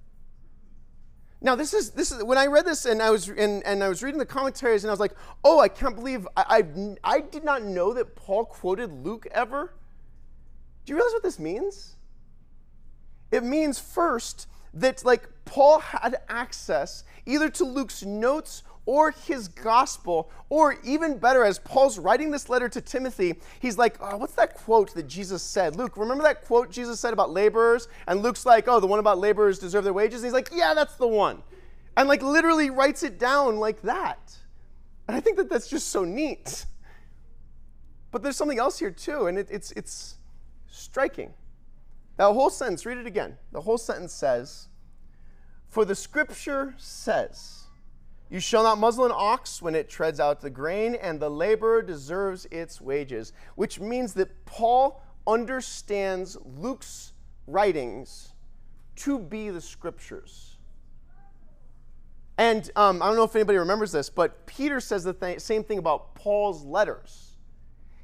Now 1.42 1.56
this 1.56 1.74
is 1.74 1.90
this 1.90 2.12
is 2.12 2.22
when 2.22 2.38
I 2.38 2.46
read 2.46 2.64
this 2.64 2.84
and 2.84 3.02
I 3.02 3.10
was 3.10 3.28
and, 3.28 3.64
and 3.64 3.82
I 3.82 3.88
was 3.88 4.02
reading 4.02 4.18
the 4.18 4.26
commentaries 4.26 4.84
and 4.84 4.90
I 4.90 4.92
was 4.92 5.00
like, 5.00 5.12
oh, 5.42 5.58
I 5.58 5.68
can't 5.68 5.96
believe 5.96 6.26
I, 6.36 6.64
I 7.04 7.16
I 7.16 7.20
did 7.20 7.44
not 7.44 7.62
know 7.64 7.92
that 7.94 8.14
Paul 8.14 8.44
quoted 8.44 8.92
Luke 8.92 9.26
ever. 9.32 9.74
Do 10.84 10.92
you 10.92 10.96
realize 10.96 11.12
what 11.12 11.22
this 11.22 11.40
means? 11.40 11.96
It 13.32 13.42
means 13.42 13.78
first 13.78 14.46
that 14.74 15.04
like 15.04 15.28
Paul 15.44 15.80
had 15.80 16.16
access 16.28 17.02
either 17.26 17.48
to 17.50 17.64
Luke's 17.64 18.04
notes 18.04 18.62
or 18.84 19.12
his 19.12 19.48
gospel, 19.48 20.30
or 20.48 20.76
even 20.84 21.18
better, 21.18 21.44
as 21.44 21.58
Paul's 21.60 21.98
writing 21.98 22.30
this 22.30 22.48
letter 22.48 22.68
to 22.68 22.80
Timothy, 22.80 23.34
he's 23.60 23.78
like, 23.78 23.96
oh, 24.00 24.16
What's 24.16 24.34
that 24.34 24.54
quote 24.54 24.92
that 24.94 25.06
Jesus 25.06 25.42
said? 25.42 25.76
Luke, 25.76 25.96
remember 25.96 26.24
that 26.24 26.44
quote 26.44 26.70
Jesus 26.70 26.98
said 26.98 27.12
about 27.12 27.30
laborers? 27.30 27.88
And 28.08 28.22
Luke's 28.22 28.44
like, 28.44 28.66
Oh, 28.66 28.80
the 28.80 28.86
one 28.86 28.98
about 28.98 29.18
laborers 29.18 29.58
deserve 29.58 29.84
their 29.84 29.92
wages? 29.92 30.22
And 30.22 30.26
he's 30.26 30.32
like, 30.32 30.50
Yeah, 30.52 30.74
that's 30.74 30.96
the 30.96 31.06
one. 31.06 31.42
And 31.96 32.08
like 32.08 32.22
literally 32.22 32.70
writes 32.70 33.02
it 33.02 33.18
down 33.18 33.58
like 33.58 33.82
that. 33.82 34.36
And 35.06 35.16
I 35.16 35.20
think 35.20 35.36
that 35.36 35.48
that's 35.48 35.68
just 35.68 35.90
so 35.90 36.04
neat. 36.04 36.66
But 38.10 38.22
there's 38.22 38.36
something 38.36 38.58
else 38.58 38.78
here 38.78 38.90
too, 38.90 39.26
and 39.26 39.38
it, 39.38 39.48
it's, 39.50 39.72
it's 39.72 40.16
striking. 40.70 41.32
That 42.18 42.32
whole 42.32 42.50
sentence, 42.50 42.84
read 42.84 42.98
it 42.98 43.06
again. 43.06 43.38
The 43.52 43.62
whole 43.62 43.78
sentence 43.78 44.12
says, 44.12 44.68
For 45.68 45.84
the 45.84 45.94
scripture 45.94 46.74
says, 46.76 47.61
you 48.32 48.40
shall 48.40 48.62
not 48.62 48.78
muzzle 48.78 49.04
an 49.04 49.12
ox 49.14 49.60
when 49.60 49.74
it 49.74 49.90
treads 49.90 50.18
out 50.18 50.40
the 50.40 50.48
grain, 50.48 50.94
and 50.94 51.20
the 51.20 51.28
laborer 51.28 51.82
deserves 51.82 52.46
its 52.50 52.80
wages. 52.80 53.34
Which 53.56 53.78
means 53.78 54.14
that 54.14 54.46
Paul 54.46 55.02
understands 55.26 56.38
Luke's 56.56 57.12
writings 57.46 58.32
to 58.96 59.18
be 59.18 59.50
the 59.50 59.60
scriptures. 59.60 60.56
And 62.38 62.70
um, 62.74 63.02
I 63.02 63.08
don't 63.08 63.16
know 63.16 63.24
if 63.24 63.36
anybody 63.36 63.58
remembers 63.58 63.92
this, 63.92 64.08
but 64.08 64.46
Peter 64.46 64.80
says 64.80 65.04
the 65.04 65.12
th- 65.12 65.40
same 65.40 65.62
thing 65.62 65.76
about 65.76 66.14
Paul's 66.14 66.64
letters. 66.64 67.31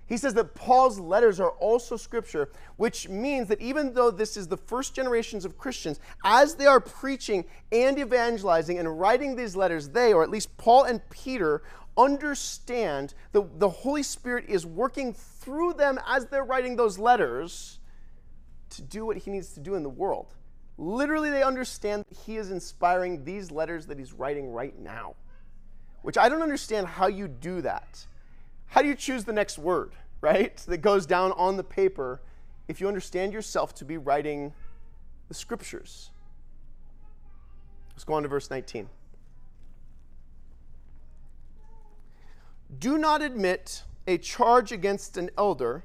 He 0.09 0.17
says 0.17 0.33
that 0.35 0.55
Paul's 0.55 0.99
letters 0.99 1.38
are 1.38 1.50
also 1.50 1.97
scripture, 1.97 2.49
which 2.77 3.11
means 3.11 3.49
that 3.49 3.61
even 3.61 3.93
though 3.93 4.11
this 4.11 4.38
is 4.38 4.49
the 4.49 4.57
first 4.57 4.95
generations 4.95 5.45
of 5.45 5.59
Christians, 5.59 6.00
as 6.25 6.55
they 6.55 6.65
are 6.65 6.81
preaching 6.81 7.45
and 7.71 7.99
evangelizing 7.99 8.79
and 8.79 8.99
writing 8.99 9.37
these 9.37 9.55
letters, 9.55 9.91
they, 9.91 10.15
or 10.15 10.23
at 10.23 10.31
least 10.31 10.57
Paul 10.57 10.85
and 10.85 11.07
Peter, 11.11 11.62
understand 11.99 13.12
that 13.33 13.61
the 13.61 13.69
Holy 13.69 14.03
Spirit 14.03 14.47
is 14.49 14.65
working 14.65 15.12
through 15.12 15.75
them 15.75 16.00
as 16.07 16.27
they're 16.27 16.45
writing 16.45 16.77
those 16.77 16.99
letters 16.99 17.79
to 18.71 18.83
do 18.83 19.05
what 19.05 19.19
he 19.19 19.31
needs 19.31 19.53
to 19.55 19.61
do 19.61 19.75
in 19.75 19.83
the 19.83 19.91
world. 19.91 20.35
Literally, 20.79 21.29
they 21.29 21.43
understand 21.43 22.07
he 22.25 22.38
is 22.38 22.50
inspiring 22.50 23.25
these 23.25 23.50
letters 23.50 23.85
that 23.87 23.99
he's 23.99 24.15
writing 24.15 24.53
right 24.53 24.79
now, 24.79 25.17
which 26.00 26.17
I 26.17 26.31
don't 26.31 26.43
understand 26.43 26.87
how 26.87 27.09
you 27.09 27.29
do 27.29 27.61
that 27.61 28.07
how 28.69 28.83
do 28.83 28.89
you 28.89 28.95
choose 28.95 29.25
the 29.25 29.33
next 29.33 29.59
word, 29.59 29.93
right, 30.21 30.57
that 30.57 30.79
goes 30.79 31.07
down 31.07 31.33
on 31.33 31.57
the 31.57 31.65
paper 31.65 32.21
if 32.69 32.81
you 32.81 32.89
understand 32.89 33.33
yourself 33.33 33.75
to 33.77 33.85
be 33.85 33.97
writing 33.97 34.53
the 35.29 35.35
scriptures? 35.35 36.11
Let's 37.93 38.05
go 38.05 38.15
on 38.15 38.23
to 38.23 38.29
verse 38.29 38.51
19. 38.51 38.89
Do 42.79 42.99
not 42.99 43.23
admit 43.23 43.83
a 44.07 44.19
charge 44.19 44.73
against 44.73 45.17
an 45.17 45.31
elder 45.37 45.85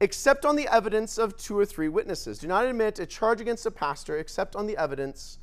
except 0.00 0.46
on 0.46 0.56
the 0.56 0.66
evidence 0.68 1.18
of 1.18 1.36
two 1.36 1.58
or 1.58 1.66
three 1.66 1.88
witnesses. 1.88 2.38
Do 2.38 2.46
not 2.46 2.64
admit 2.64 2.98
a 2.98 3.06
charge 3.06 3.40
against 3.40 3.66
a 3.66 3.70
pastor 3.70 4.16
except 4.16 4.56
on 4.56 4.66
the 4.66 4.76
evidence 4.76 5.38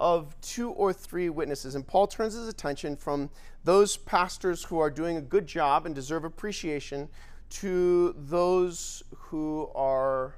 of 0.00 0.38
two 0.40 0.70
or 0.70 0.92
three 0.92 1.28
witnesses. 1.28 1.74
And 1.74 1.86
Paul 1.86 2.06
turns 2.06 2.34
his 2.34 2.48
attention 2.48 2.96
from 2.96 3.30
those 3.64 3.96
pastors 3.96 4.64
who 4.64 4.78
are 4.78 4.90
doing 4.90 5.16
a 5.16 5.20
good 5.20 5.46
job 5.46 5.86
and 5.86 5.94
deserve 5.94 6.24
appreciation 6.24 7.08
to 7.50 8.14
those 8.18 9.02
who 9.14 9.70
are 9.74 10.36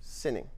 sinning. 0.00 0.48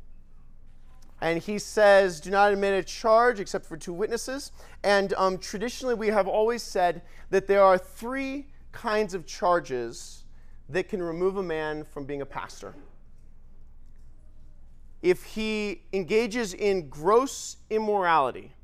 And 1.20 1.42
he 1.42 1.58
says, 1.58 2.20
Do 2.20 2.30
not 2.30 2.52
admit 2.52 2.74
a 2.74 2.84
charge 2.84 3.40
except 3.40 3.64
for 3.64 3.76
two 3.76 3.92
witnesses. 3.92 4.52
And 4.82 5.14
um, 5.14 5.38
traditionally, 5.38 5.94
we 5.94 6.08
have 6.08 6.28
always 6.28 6.62
said 6.62 7.02
that 7.30 7.46
there 7.46 7.62
are 7.62 7.78
three 7.78 8.48
kinds 8.72 9.14
of 9.14 9.24
charges 9.26 10.24
that 10.68 10.88
can 10.88 11.02
remove 11.02 11.36
a 11.36 11.42
man 11.42 11.84
from 11.84 12.04
being 12.04 12.20
a 12.20 12.26
pastor 12.26 12.74
if 15.04 15.22
he 15.22 15.82
engages 15.92 16.54
in 16.54 16.88
gross 16.88 17.58
immorality, 17.68 18.54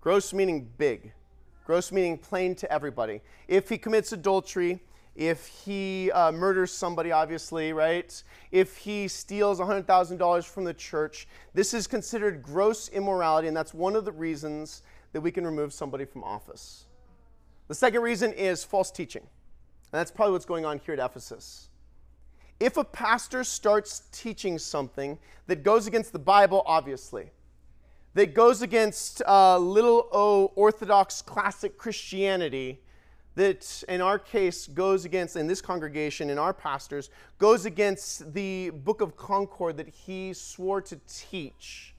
gross 0.00 0.32
meaning 0.32 0.68
big, 0.76 1.12
gross 1.64 1.92
meaning 1.92 2.18
plain 2.18 2.56
to 2.56 2.70
everybody, 2.70 3.20
if 3.46 3.68
he 3.68 3.78
commits 3.78 4.10
adultery, 4.10 4.80
if 5.14 5.46
he 5.46 6.10
uh, 6.10 6.32
murders 6.32 6.72
somebody, 6.72 7.12
obviously, 7.12 7.72
right? 7.72 8.24
If 8.50 8.76
he 8.76 9.06
steals 9.06 9.60
$100,000 9.60 10.44
from 10.44 10.64
the 10.64 10.74
church, 10.74 11.28
this 11.54 11.72
is 11.72 11.86
considered 11.86 12.42
gross 12.42 12.88
immorality, 12.88 13.46
and 13.46 13.56
that's 13.56 13.72
one 13.72 13.94
of 13.94 14.04
the 14.04 14.10
reasons 14.10 14.82
that 15.12 15.20
we 15.20 15.30
can 15.30 15.46
remove 15.46 15.72
somebody 15.72 16.06
from 16.06 16.24
office. 16.24 16.86
The 17.68 17.74
second 17.76 18.02
reason 18.02 18.32
is 18.32 18.64
false 18.64 18.90
teaching, 18.90 19.22
and 19.22 20.00
that's 20.00 20.10
probably 20.10 20.32
what's 20.32 20.44
going 20.44 20.64
on 20.64 20.80
here 20.84 20.94
at 20.94 20.98
Ephesus. 20.98 21.68
If 22.60 22.76
a 22.76 22.84
pastor 22.84 23.44
starts 23.44 24.02
teaching 24.12 24.58
something 24.58 25.18
that 25.46 25.62
goes 25.62 25.86
against 25.86 26.12
the 26.12 26.18
Bible, 26.18 26.62
obviously, 26.66 27.30
that 28.14 28.32
goes 28.32 28.62
against 28.62 29.22
uh, 29.26 29.58
little 29.58 30.08
o 30.12 30.52
Orthodox 30.54 31.20
classic 31.20 31.76
Christianity, 31.76 32.80
that 33.34 33.82
in 33.88 34.00
our 34.00 34.18
case 34.18 34.68
goes 34.68 35.04
against, 35.04 35.34
in 35.36 35.48
this 35.48 35.60
congregation, 35.60 36.30
in 36.30 36.38
our 36.38 36.54
pastors, 36.54 37.10
goes 37.38 37.66
against 37.66 38.32
the 38.32 38.70
Book 38.70 39.00
of 39.00 39.16
Concord 39.16 39.76
that 39.76 39.88
he 39.88 40.32
swore 40.32 40.80
to 40.82 41.00
teach, 41.08 41.94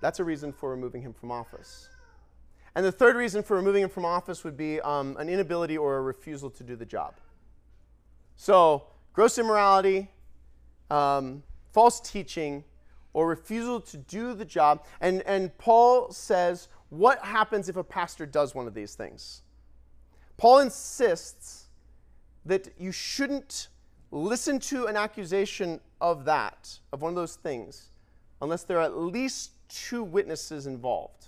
that's 0.00 0.18
a 0.18 0.24
reason 0.24 0.52
for 0.52 0.70
removing 0.70 1.02
him 1.02 1.12
from 1.12 1.30
office. 1.30 1.88
And 2.74 2.84
the 2.84 2.92
third 2.92 3.16
reason 3.16 3.42
for 3.42 3.56
removing 3.56 3.82
him 3.82 3.90
from 3.90 4.04
office 4.04 4.44
would 4.44 4.56
be 4.56 4.80
um, 4.80 5.16
an 5.18 5.28
inability 5.28 5.76
or 5.76 5.98
a 5.98 6.02
refusal 6.02 6.50
to 6.50 6.62
do 6.62 6.76
the 6.76 6.86
job. 6.86 7.14
So, 8.36 8.84
gross 9.12 9.38
immorality, 9.38 10.10
um, 10.90 11.42
false 11.72 12.00
teaching, 12.00 12.64
or 13.12 13.26
refusal 13.26 13.80
to 13.80 13.96
do 13.96 14.34
the 14.34 14.44
job. 14.44 14.84
And, 15.00 15.22
and 15.22 15.56
Paul 15.58 16.12
says, 16.12 16.68
what 16.90 17.20
happens 17.24 17.68
if 17.68 17.76
a 17.76 17.84
pastor 17.84 18.26
does 18.26 18.54
one 18.54 18.66
of 18.66 18.74
these 18.74 18.94
things? 18.94 19.42
Paul 20.36 20.60
insists 20.60 21.66
that 22.44 22.68
you 22.78 22.92
shouldn't 22.92 23.68
listen 24.10 24.58
to 24.58 24.86
an 24.86 24.96
accusation 24.96 25.80
of 26.00 26.24
that, 26.24 26.78
of 26.92 27.02
one 27.02 27.10
of 27.10 27.16
those 27.16 27.36
things, 27.36 27.90
unless 28.42 28.64
there 28.64 28.78
are 28.78 28.84
at 28.84 28.96
least 28.96 29.52
two 29.68 30.02
witnesses 30.02 30.66
involved. 30.66 31.26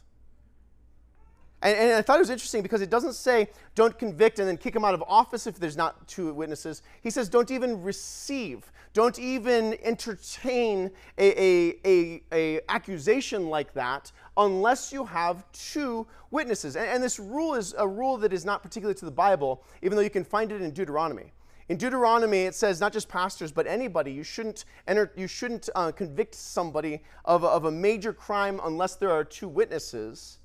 And, 1.62 1.76
and, 1.76 1.92
I 1.92 2.02
thought 2.02 2.16
it 2.16 2.20
was 2.20 2.30
interesting 2.30 2.60
because 2.60 2.80
it 2.80 2.90
doesn't 2.90 3.14
say 3.14 3.48
don't 3.76 3.96
convict 3.96 4.40
and 4.40 4.48
then 4.48 4.56
kick 4.56 4.74
him 4.74 4.84
out 4.84 4.94
of 4.94 5.04
office 5.06 5.46
if 5.46 5.60
there's 5.60 5.76
not 5.76 6.06
two 6.08 6.32
witnesses. 6.34 6.82
He 7.02 7.10
says 7.10 7.28
don't 7.28 7.50
even 7.52 7.82
receive, 7.82 8.72
don't 8.92 9.16
even 9.18 9.78
entertain 9.82 10.90
a, 11.18 11.40
a, 11.40 11.80
a, 11.84 12.22
a 12.32 12.60
accusation 12.68 13.48
like 13.48 13.72
that 13.74 14.10
unless 14.36 14.92
you 14.92 15.04
have 15.04 15.44
two 15.52 16.06
witnesses. 16.32 16.74
And, 16.74 16.86
and 16.86 17.02
this 17.02 17.20
rule 17.20 17.54
is 17.54 17.74
a 17.78 17.86
rule 17.86 18.16
that 18.18 18.32
is 18.32 18.44
not 18.44 18.62
particular 18.62 18.92
to 18.94 19.04
the 19.04 19.12
Bible, 19.12 19.62
even 19.82 19.94
though 19.94 20.02
you 20.02 20.10
can 20.10 20.24
find 20.24 20.50
it 20.50 20.62
in 20.62 20.72
Deuteronomy. 20.72 21.32
In 21.68 21.76
Deuteronomy, 21.76 22.42
it 22.42 22.56
says 22.56 22.80
not 22.80 22.92
just 22.92 23.08
pastors, 23.08 23.52
but 23.52 23.68
anybody. 23.68 24.10
You 24.10 24.24
shouldn't 24.24 24.64
enter, 24.88 25.12
you 25.16 25.28
shouldn't 25.28 25.70
uh, 25.76 25.92
convict 25.92 26.34
somebody 26.34 27.02
of, 27.24 27.44
of 27.44 27.66
a 27.66 27.70
major 27.70 28.12
crime 28.12 28.60
unless 28.64 28.96
there 28.96 29.12
are 29.12 29.22
two 29.22 29.48
witnesses. 29.48 30.38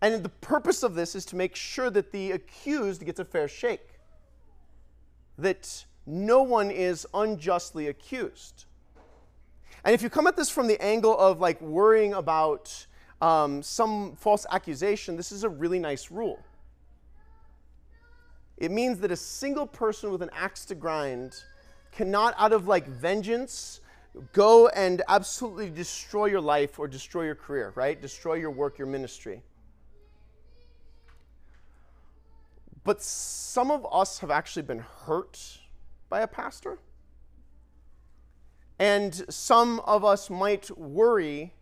And 0.00 0.22
the 0.22 0.28
purpose 0.28 0.82
of 0.82 0.94
this 0.94 1.14
is 1.14 1.24
to 1.26 1.36
make 1.36 1.56
sure 1.56 1.90
that 1.90 2.12
the 2.12 2.32
accused 2.32 3.04
gets 3.04 3.18
a 3.18 3.24
fair 3.24 3.48
shake, 3.48 3.98
that 5.36 5.84
no 6.06 6.42
one 6.42 6.70
is 6.70 7.06
unjustly 7.12 7.88
accused. 7.88 8.64
And 9.84 9.94
if 9.94 10.02
you 10.02 10.10
come 10.10 10.26
at 10.26 10.36
this 10.36 10.50
from 10.50 10.66
the 10.66 10.80
angle 10.82 11.16
of 11.18 11.40
like 11.40 11.60
worrying 11.60 12.14
about 12.14 12.86
um, 13.20 13.62
some 13.62 14.14
false 14.16 14.46
accusation, 14.50 15.16
this 15.16 15.32
is 15.32 15.44
a 15.44 15.48
really 15.48 15.78
nice 15.78 16.10
rule. 16.10 16.42
It 18.56 18.70
means 18.70 18.98
that 19.00 19.12
a 19.12 19.16
single 19.16 19.66
person 19.66 20.10
with 20.10 20.22
an 20.22 20.30
axe 20.32 20.64
to 20.66 20.74
grind 20.74 21.44
cannot, 21.92 22.34
out 22.38 22.52
of 22.52 22.66
like 22.66 22.86
vengeance, 22.86 23.80
go 24.32 24.68
and 24.68 25.02
absolutely 25.08 25.70
destroy 25.70 26.26
your 26.26 26.40
life 26.40 26.78
or 26.78 26.88
destroy 26.88 27.24
your 27.24 27.34
career, 27.34 27.72
right? 27.76 28.00
Destroy 28.00 28.34
your 28.34 28.50
work, 28.50 28.78
your 28.78 28.88
ministry. 28.88 29.42
But 32.88 33.02
some 33.02 33.70
of 33.70 33.86
us 33.92 34.20
have 34.20 34.30
actually 34.30 34.62
been 34.62 34.78
hurt 34.78 35.58
by 36.08 36.22
a 36.22 36.26
pastor. 36.26 36.78
And 38.78 39.26
some 39.28 39.80
of 39.80 40.06
us 40.06 40.30
might 40.30 40.70
worry 40.70 41.52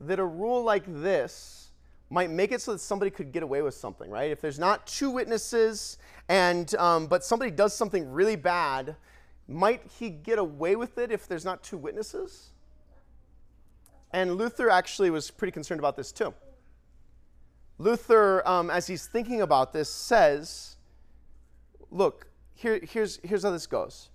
that 0.00 0.18
a 0.18 0.24
rule 0.24 0.64
like 0.64 0.84
this 0.86 1.68
might 2.08 2.30
make 2.30 2.50
it 2.50 2.62
so 2.62 2.72
that 2.72 2.78
somebody 2.78 3.10
could 3.10 3.30
get 3.30 3.42
away 3.42 3.60
with 3.60 3.74
something, 3.74 4.08
right? 4.08 4.30
If 4.30 4.40
there's 4.40 4.58
not 4.58 4.86
two 4.86 5.10
witnesses, 5.10 5.98
and 6.30 6.74
um, 6.76 7.08
but 7.08 7.22
somebody 7.24 7.50
does 7.50 7.74
something 7.74 8.10
really 8.10 8.36
bad, 8.36 8.96
might 9.46 9.82
he 9.98 10.08
get 10.08 10.38
away 10.38 10.76
with 10.76 10.96
it 10.96 11.12
if 11.12 11.28
there's 11.28 11.44
not 11.44 11.62
two 11.62 11.76
witnesses? 11.76 12.52
And 14.14 14.36
Luther 14.36 14.70
actually 14.70 15.10
was 15.10 15.30
pretty 15.30 15.52
concerned 15.52 15.80
about 15.80 15.94
this 15.94 16.10
too. 16.10 16.32
Luther, 17.78 18.46
um, 18.46 18.70
as 18.70 18.86
he's 18.86 19.06
thinking 19.06 19.40
about 19.40 19.72
this, 19.72 19.90
says, 19.90 20.76
look, 21.90 22.28
here, 22.54 22.80
here's, 22.82 23.18
here's 23.22 23.42
how 23.42 23.50
this 23.50 23.66
goes. 23.66 24.10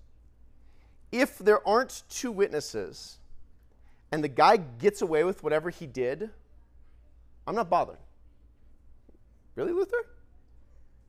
If 1.12 1.38
there 1.40 1.68
aren't 1.68 2.04
two 2.10 2.32
witnesses 2.32 3.18
and 4.12 4.24
the 4.24 4.28
guy 4.28 4.58
gets 4.58 5.02
away 5.02 5.24
with 5.24 5.44
whatever 5.44 5.70
he 5.70 5.88
did, 5.88 6.30
I'm 7.46 7.56
not 7.56 7.70
bothered. 7.70 7.98
Really, 9.56 9.74
Luther? 9.74 10.06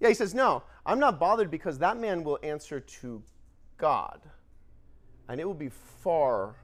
Yeah, 0.00 0.08
he 0.08 0.14
says, 0.14 0.34
no, 0.34 0.62
I'm 0.84 0.98
not 0.98 1.20
bothered 1.20 1.50
because 1.50 1.78
that 1.78 1.98
man 1.98 2.24
will 2.24 2.38
answer 2.42 2.80
to 2.80 3.22
God. 3.76 4.20
And 5.28 5.40
it 5.40 5.46
will 5.46 5.54
be 5.54 5.68
far 5.68 6.56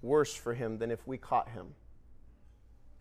worse 0.00 0.34
for 0.34 0.54
him 0.54 0.78
than 0.78 0.90
if 0.90 1.06
we 1.06 1.16
caught 1.16 1.48
him. 1.50 1.74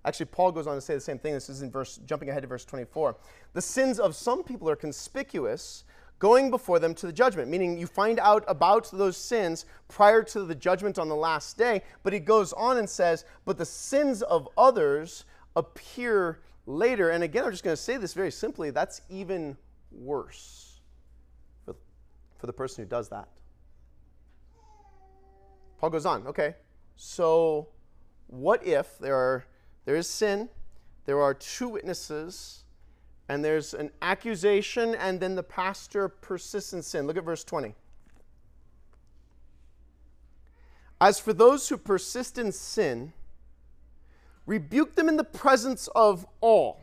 Actually, 0.04 0.28
Paul 0.28 0.52
goes 0.52 0.68
on 0.68 0.76
to 0.76 0.82
say 0.82 0.96
the 0.96 1.02
same 1.02 1.20
thing. 1.20 1.34
This 1.34 1.50
is 1.50 1.62
in 1.62 1.70
verse, 1.70 2.00
jumping 2.06 2.30
ahead 2.30 2.42
to 2.42 2.48
verse 2.48 2.66
24. 2.66 3.16
The 3.54 3.62
sins 3.62 4.00
of 4.00 4.16
some 4.16 4.44
people 4.44 4.70
are 4.70 4.76
conspicuous, 4.76 5.84
going 6.18 6.50
before 6.50 6.80
them 6.80 6.96
to 6.96 7.06
the 7.06 7.14
judgment, 7.14 7.50
meaning 7.50 7.78
you 7.78 7.88
find 7.88 8.20
out 8.20 8.44
about 8.48 8.90
those 8.92 9.16
sins 9.16 9.66
prior 9.88 10.24
to 10.24 10.44
the 10.44 10.56
judgment 10.56 10.98
on 10.98 11.08
the 11.08 11.16
last 11.16 11.58
day. 11.58 11.84
But 12.04 12.14
he 12.14 12.20
goes 12.20 12.54
on 12.54 12.78
and 12.78 12.90
says, 12.90 13.26
But 13.46 13.58
the 13.58 13.66
sins 13.66 14.22
of 14.24 14.50
others 14.58 15.26
appear 15.56 16.40
later. 16.66 17.12
And 17.12 17.24
again, 17.24 17.44
I'm 17.44 17.52
just 17.52 17.64
going 17.64 17.76
to 17.76 17.82
say 17.82 17.98
this 17.98 18.14
very 18.14 18.32
simply 18.32 18.72
that's 18.72 19.02
even 19.10 19.58
worse 19.92 20.80
for, 21.66 21.76
for 22.38 22.48
the 22.48 22.54
person 22.54 22.84
who 22.84 22.90
does 22.90 23.10
that. 23.10 23.28
Paul 25.78 25.90
goes 25.90 26.06
on, 26.06 26.28
okay, 26.28 26.56
so 26.96 27.70
what 28.28 28.66
if 28.66 29.00
there 29.00 29.16
are 29.16 29.46
there 29.86 29.96
is 29.96 30.10
sin, 30.10 30.50
there 31.06 31.22
are 31.22 31.34
two 31.34 31.70
witnesses, 31.70 32.64
and 33.28 33.44
there's 33.44 33.74
an 33.74 33.92
accusation, 34.02 34.96
and 34.96 35.20
then 35.20 35.36
the 35.36 35.44
pastor 35.44 36.10
persists 36.10 36.74
in 36.74 36.82
sin. 36.82 37.08
Look 37.08 37.18
at 37.18 37.24
verse 37.24 37.44
20. 37.44 37.76
As 41.00 41.20
for 41.20 41.34
those 41.34 41.70
who 41.70 41.78
persist 41.78 42.38
in 42.38 42.52
sin, 42.52 43.14
rebuke 44.46 44.96
them 44.96 45.10
in 45.10 45.18
the 45.18 45.24
presence 45.24 45.88
of 45.96 46.28
all, 46.42 46.82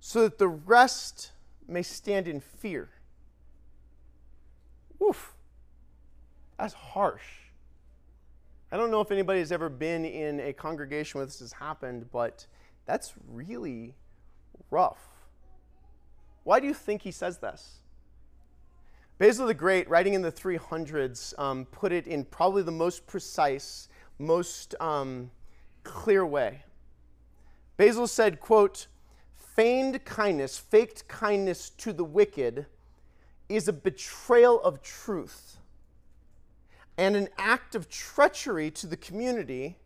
so 0.00 0.22
that 0.22 0.38
the 0.38 0.48
rest 0.48 1.32
may 1.66 1.82
stand 1.82 2.26
in 2.26 2.40
fear. 2.40 2.88
Oof, 5.02 5.34
that's 6.58 6.72
harsh. 6.72 7.47
I 8.70 8.76
don't 8.76 8.90
know 8.90 9.00
if 9.00 9.10
anybody 9.10 9.38
has 9.38 9.50
ever 9.50 9.70
been 9.70 10.04
in 10.04 10.40
a 10.40 10.52
congregation 10.52 11.18
where 11.18 11.26
this 11.26 11.40
has 11.40 11.52
happened, 11.52 12.10
but 12.12 12.46
that's 12.84 13.14
really 13.26 13.94
rough. 14.70 15.00
Why 16.44 16.60
do 16.60 16.66
you 16.66 16.74
think 16.74 17.00
he 17.02 17.10
says 17.10 17.38
this? 17.38 17.80
Basil 19.16 19.46
the 19.46 19.54
Great, 19.54 19.88
writing 19.88 20.12
in 20.14 20.22
the 20.22 20.30
300s, 20.30 21.36
um, 21.38 21.64
put 21.66 21.92
it 21.92 22.06
in 22.06 22.24
probably 22.24 22.62
the 22.62 22.70
most 22.70 23.06
precise, 23.06 23.88
most 24.18 24.74
um, 24.80 25.30
clear 25.82 26.26
way. 26.26 26.62
Basil 27.78 28.06
said, 28.06 28.38
quote, 28.38 28.86
feigned 29.56 30.04
kindness, 30.04 30.58
faked 30.58 31.08
kindness 31.08 31.70
to 31.70 31.92
the 31.92 32.04
wicked 32.04 32.66
is 33.48 33.66
a 33.66 33.72
betrayal 33.72 34.60
of 34.60 34.82
truth 34.82 35.58
and 36.98 37.14
an 37.14 37.28
act 37.38 37.76
of 37.76 37.88
treachery 37.88 38.70
to 38.72 38.86
the 38.86 38.96
community 38.96 39.76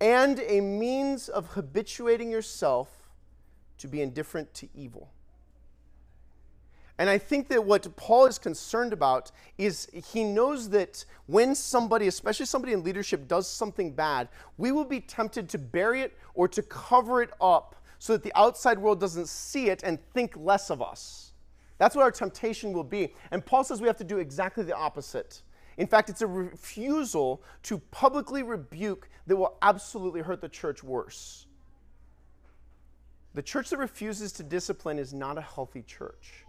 and 0.00 0.40
a 0.40 0.60
means 0.60 1.28
of 1.28 1.48
habituating 1.48 2.30
yourself 2.30 3.10
to 3.76 3.86
be 3.86 4.00
indifferent 4.00 4.52
to 4.54 4.68
evil. 4.74 5.10
And 6.98 7.08
I 7.08 7.16
think 7.16 7.48
that 7.48 7.64
what 7.64 7.96
Paul 7.96 8.26
is 8.26 8.38
concerned 8.38 8.92
about 8.92 9.30
is 9.56 9.88
he 10.12 10.22
knows 10.22 10.68
that 10.70 11.04
when 11.26 11.54
somebody, 11.54 12.08
especially 12.08 12.44
somebody 12.44 12.72
in 12.72 12.82
leadership, 12.82 13.26
does 13.26 13.48
something 13.48 13.92
bad, 13.92 14.28
we 14.58 14.72
will 14.72 14.84
be 14.84 15.00
tempted 15.00 15.48
to 15.50 15.58
bury 15.58 16.02
it 16.02 16.16
or 16.34 16.46
to 16.48 16.62
cover 16.62 17.22
it 17.22 17.30
up 17.40 17.76
so 17.98 18.14
that 18.14 18.22
the 18.22 18.32
outside 18.34 18.78
world 18.78 19.00
doesn't 19.00 19.28
see 19.28 19.68
it 19.68 19.82
and 19.82 19.98
think 20.12 20.34
less 20.36 20.70
of 20.70 20.82
us. 20.82 21.32
That's 21.78 21.96
what 21.96 22.02
our 22.02 22.10
temptation 22.10 22.74
will 22.74 22.84
be. 22.84 23.14
And 23.30 23.44
Paul 23.44 23.64
says 23.64 23.80
we 23.80 23.86
have 23.86 23.96
to 23.98 24.04
do 24.04 24.18
exactly 24.18 24.64
the 24.64 24.76
opposite. 24.76 25.42
In 25.80 25.86
fact, 25.86 26.10
it's 26.10 26.20
a 26.20 26.26
refusal 26.26 27.42
to 27.62 27.78
publicly 27.78 28.42
rebuke 28.42 29.08
that 29.26 29.34
will 29.34 29.56
absolutely 29.62 30.20
hurt 30.20 30.42
the 30.42 30.48
church 30.48 30.84
worse. 30.84 31.46
The 33.32 33.40
church 33.40 33.70
that 33.70 33.78
refuses 33.78 34.30
to 34.32 34.42
discipline 34.42 34.98
is 34.98 35.14
not 35.14 35.38
a 35.38 35.40
healthy 35.40 35.80
church. 35.80 36.44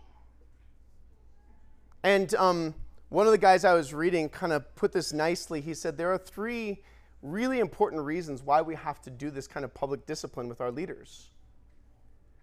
And 2.04 2.36
um, 2.36 2.76
one 3.08 3.26
of 3.26 3.32
the 3.32 3.38
guys 3.38 3.64
I 3.64 3.74
was 3.74 3.94
reading 3.94 4.28
kind 4.28 4.52
of 4.52 4.76
put 4.76 4.92
this 4.92 5.14
nicely. 5.14 5.62
He 5.62 5.76
said 5.76 5.96
there 5.96 6.12
are 6.12 6.18
three 6.18 6.84
really 7.22 7.60
important 7.60 8.02
reasons 8.02 8.44
why 8.44 8.62
we 8.62 8.76
have 8.76 9.02
to 9.04 9.10
do 9.10 9.32
this 9.32 9.48
kind 9.48 9.64
of 9.64 9.74
public 9.74 10.06
discipline 10.06 10.50
with 10.50 10.60
our 10.60 10.72
leaders. 10.72 11.30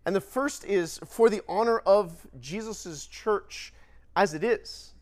And 0.07 0.17
the 0.17 0.23
first 0.23 0.65
is 0.65 0.99
for 1.07 1.29
the 1.29 1.43
honor 1.47 1.81
of 1.81 2.27
Jesus' 2.41 3.07
church 3.07 3.75
as 4.17 4.33
it 4.33 4.43
is 4.43 4.95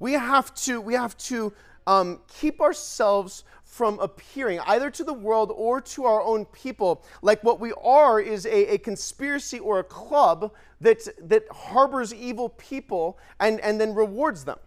we 0.00 0.14
have 0.14 0.52
to, 0.56 0.80
we 0.80 0.94
have 0.94 1.16
to 1.18 1.52
um, 1.86 2.20
keep 2.26 2.60
ourselves 2.60 3.44
from 3.62 4.00
appearing 4.00 4.58
either 4.66 4.90
to 4.90 5.04
the 5.04 5.12
world 5.12 5.52
or 5.54 5.80
to 5.80 6.04
our 6.04 6.20
own 6.20 6.44
people 6.46 7.04
like 7.22 7.42
what 7.44 7.60
we 7.60 7.72
are 7.80 8.20
is 8.20 8.44
a, 8.44 8.74
a 8.74 8.78
conspiracy 8.78 9.60
or 9.60 9.78
a 9.78 9.84
club 9.84 10.52
that, 10.80 11.06
that 11.22 11.44
harbors 11.52 12.12
evil 12.12 12.48
people 12.48 13.16
and, 13.38 13.60
and 13.60 13.80
then 13.80 13.94
rewards 13.94 14.44
them. 14.44 14.58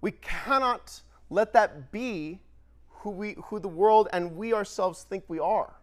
We 0.00 0.10
cannot 0.10 1.02
let 1.30 1.52
that 1.52 1.92
be 1.92 2.40
who, 2.88 3.10
we, 3.10 3.36
who 3.44 3.60
the 3.60 3.68
world 3.68 4.08
and 4.12 4.36
we 4.36 4.52
ourselves 4.52 5.04
think 5.04 5.24
we 5.28 5.38
are. 5.38 5.74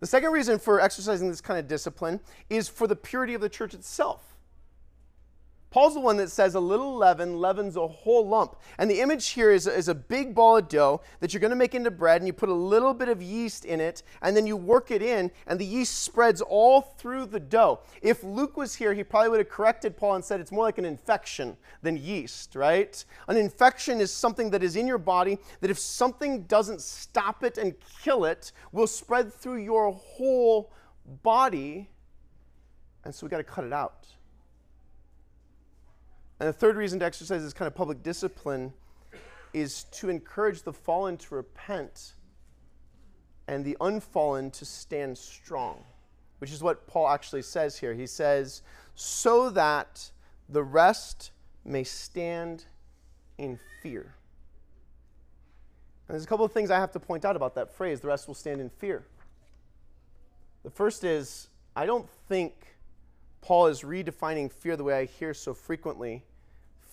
The 0.00 0.06
second 0.06 0.30
reason 0.30 0.60
for 0.60 0.80
exercising 0.80 1.28
this 1.28 1.40
kind 1.40 1.58
of 1.58 1.66
discipline 1.66 2.20
is 2.48 2.68
for 2.68 2.86
the 2.86 2.94
purity 2.94 3.34
of 3.34 3.40
the 3.40 3.48
church 3.48 3.74
itself. 3.74 4.27
Paul's 5.70 5.92
the 5.94 6.00
one 6.00 6.16
that 6.16 6.30
says 6.30 6.54
a 6.54 6.60
little 6.60 6.96
leaven 6.96 7.40
leavens 7.40 7.76
a 7.76 7.86
whole 7.86 8.26
lump. 8.26 8.56
And 8.78 8.90
the 8.90 9.00
image 9.00 9.28
here 9.28 9.50
is, 9.50 9.66
is 9.66 9.88
a 9.88 9.94
big 9.94 10.34
ball 10.34 10.56
of 10.56 10.68
dough 10.68 11.02
that 11.20 11.32
you're 11.32 11.40
going 11.40 11.50
to 11.50 11.56
make 11.56 11.74
into 11.74 11.90
bread, 11.90 12.22
and 12.22 12.26
you 12.26 12.32
put 12.32 12.48
a 12.48 12.54
little 12.54 12.94
bit 12.94 13.08
of 13.08 13.20
yeast 13.20 13.66
in 13.66 13.78
it, 13.80 14.02
and 14.22 14.34
then 14.34 14.46
you 14.46 14.56
work 14.56 14.90
it 14.90 15.02
in, 15.02 15.30
and 15.46 15.58
the 15.58 15.66
yeast 15.66 16.02
spreads 16.02 16.40
all 16.40 16.80
through 16.80 17.26
the 17.26 17.40
dough. 17.40 17.80
If 18.00 18.24
Luke 18.24 18.56
was 18.56 18.74
here, 18.74 18.94
he 18.94 19.04
probably 19.04 19.28
would 19.28 19.40
have 19.40 19.50
corrected 19.50 19.96
Paul 19.96 20.14
and 20.14 20.24
said 20.24 20.40
it's 20.40 20.52
more 20.52 20.64
like 20.64 20.78
an 20.78 20.86
infection 20.86 21.56
than 21.82 21.98
yeast, 21.98 22.54
right? 22.54 23.04
An 23.28 23.36
infection 23.36 24.00
is 24.00 24.10
something 24.10 24.50
that 24.50 24.62
is 24.62 24.74
in 24.74 24.86
your 24.86 24.98
body 24.98 25.38
that 25.60 25.70
if 25.70 25.78
something 25.78 26.44
doesn't 26.44 26.80
stop 26.80 27.44
it 27.44 27.58
and 27.58 27.74
kill 28.02 28.24
it, 28.24 28.52
will 28.72 28.86
spread 28.86 29.32
through 29.32 29.62
your 29.62 29.92
whole 29.92 30.72
body. 31.22 31.90
And 33.04 33.14
so 33.14 33.26
we 33.26 33.30
got 33.30 33.38
to 33.38 33.44
cut 33.44 33.64
it 33.64 33.72
out. 33.72 34.06
And 36.40 36.48
the 36.48 36.52
third 36.52 36.76
reason 36.76 37.00
to 37.00 37.04
exercise 37.04 37.42
this 37.42 37.52
kind 37.52 37.66
of 37.66 37.74
public 37.74 38.02
discipline 38.02 38.72
is 39.52 39.84
to 39.84 40.08
encourage 40.08 40.62
the 40.62 40.72
fallen 40.72 41.16
to 41.16 41.34
repent 41.34 42.14
and 43.48 43.64
the 43.64 43.76
unfallen 43.80 44.50
to 44.52 44.64
stand 44.64 45.16
strong, 45.16 45.82
which 46.38 46.52
is 46.52 46.62
what 46.62 46.86
Paul 46.86 47.08
actually 47.08 47.42
says 47.42 47.78
here. 47.78 47.94
He 47.94 48.06
says, 48.06 48.62
so 48.94 49.50
that 49.50 50.10
the 50.48 50.62
rest 50.62 51.32
may 51.64 51.82
stand 51.82 52.66
in 53.38 53.58
fear. 53.82 54.14
And 56.06 56.14
there's 56.14 56.24
a 56.24 56.28
couple 56.28 56.44
of 56.44 56.52
things 56.52 56.70
I 56.70 56.78
have 56.78 56.92
to 56.92 57.00
point 57.00 57.24
out 57.24 57.36
about 57.36 57.54
that 57.56 57.70
phrase 57.72 58.00
the 58.00 58.08
rest 58.08 58.28
will 58.28 58.34
stand 58.34 58.60
in 58.60 58.70
fear. 58.70 59.04
The 60.62 60.70
first 60.70 61.04
is, 61.04 61.48
I 61.74 61.86
don't 61.86 62.08
think 62.28 62.77
Paul 63.40 63.68
is 63.68 63.82
redefining 63.82 64.52
fear 64.52 64.76
the 64.76 64.84
way 64.84 64.98
I 64.98 65.04
hear 65.04 65.32
so 65.34 65.54
frequently 65.54 66.24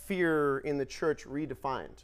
fear 0.06 0.60
in 0.60 0.78
the 0.78 0.86
church 0.86 1.26
redefined. 1.26 2.04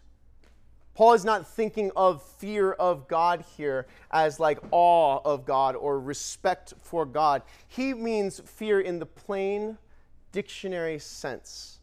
Paul 0.94 1.14
is 1.14 1.24
not 1.24 1.48
thinking 1.48 1.92
of 1.96 2.22
fear 2.22 2.74
of 2.74 3.08
God 3.08 3.46
here 3.56 3.88
as 4.12 4.40
like 4.40 4.60
awe 4.72 5.20
of 5.24 5.46
God 5.46 5.76
or 5.76 6.00
respect 6.00 6.74
for 6.82 7.06
God. 7.06 7.44
He 7.68 7.94
means 7.94 8.42
fear 8.46 8.82
in 8.82 9.00
the 9.00 9.06
plain 9.06 9.78
dictionary 10.32 11.00
sense. 11.00 11.80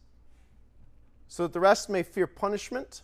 So 1.26 1.44
that 1.44 1.52
the 1.52 1.60
rest 1.60 1.88
may 1.88 2.02
fear 2.02 2.26
punishment, 2.26 3.02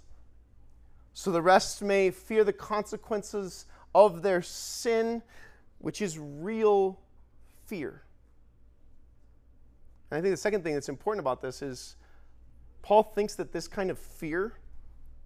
so 1.14 1.30
the 1.30 1.42
rest 1.42 1.82
may 1.82 2.10
fear 2.10 2.44
the 2.44 2.52
consequences 2.52 3.66
of 3.94 4.22
their 4.22 4.42
sin, 4.42 5.22
which 5.78 6.02
is 6.02 6.18
real 6.18 6.98
fear. 7.66 8.02
And 10.10 10.18
I 10.18 10.20
think 10.20 10.32
the 10.32 10.36
second 10.36 10.62
thing 10.62 10.74
that's 10.74 10.88
important 10.88 11.20
about 11.20 11.40
this 11.42 11.62
is 11.62 11.96
Paul 12.82 13.02
thinks 13.02 13.34
that 13.36 13.52
this 13.52 13.66
kind 13.66 13.90
of 13.90 13.98
fear 13.98 14.54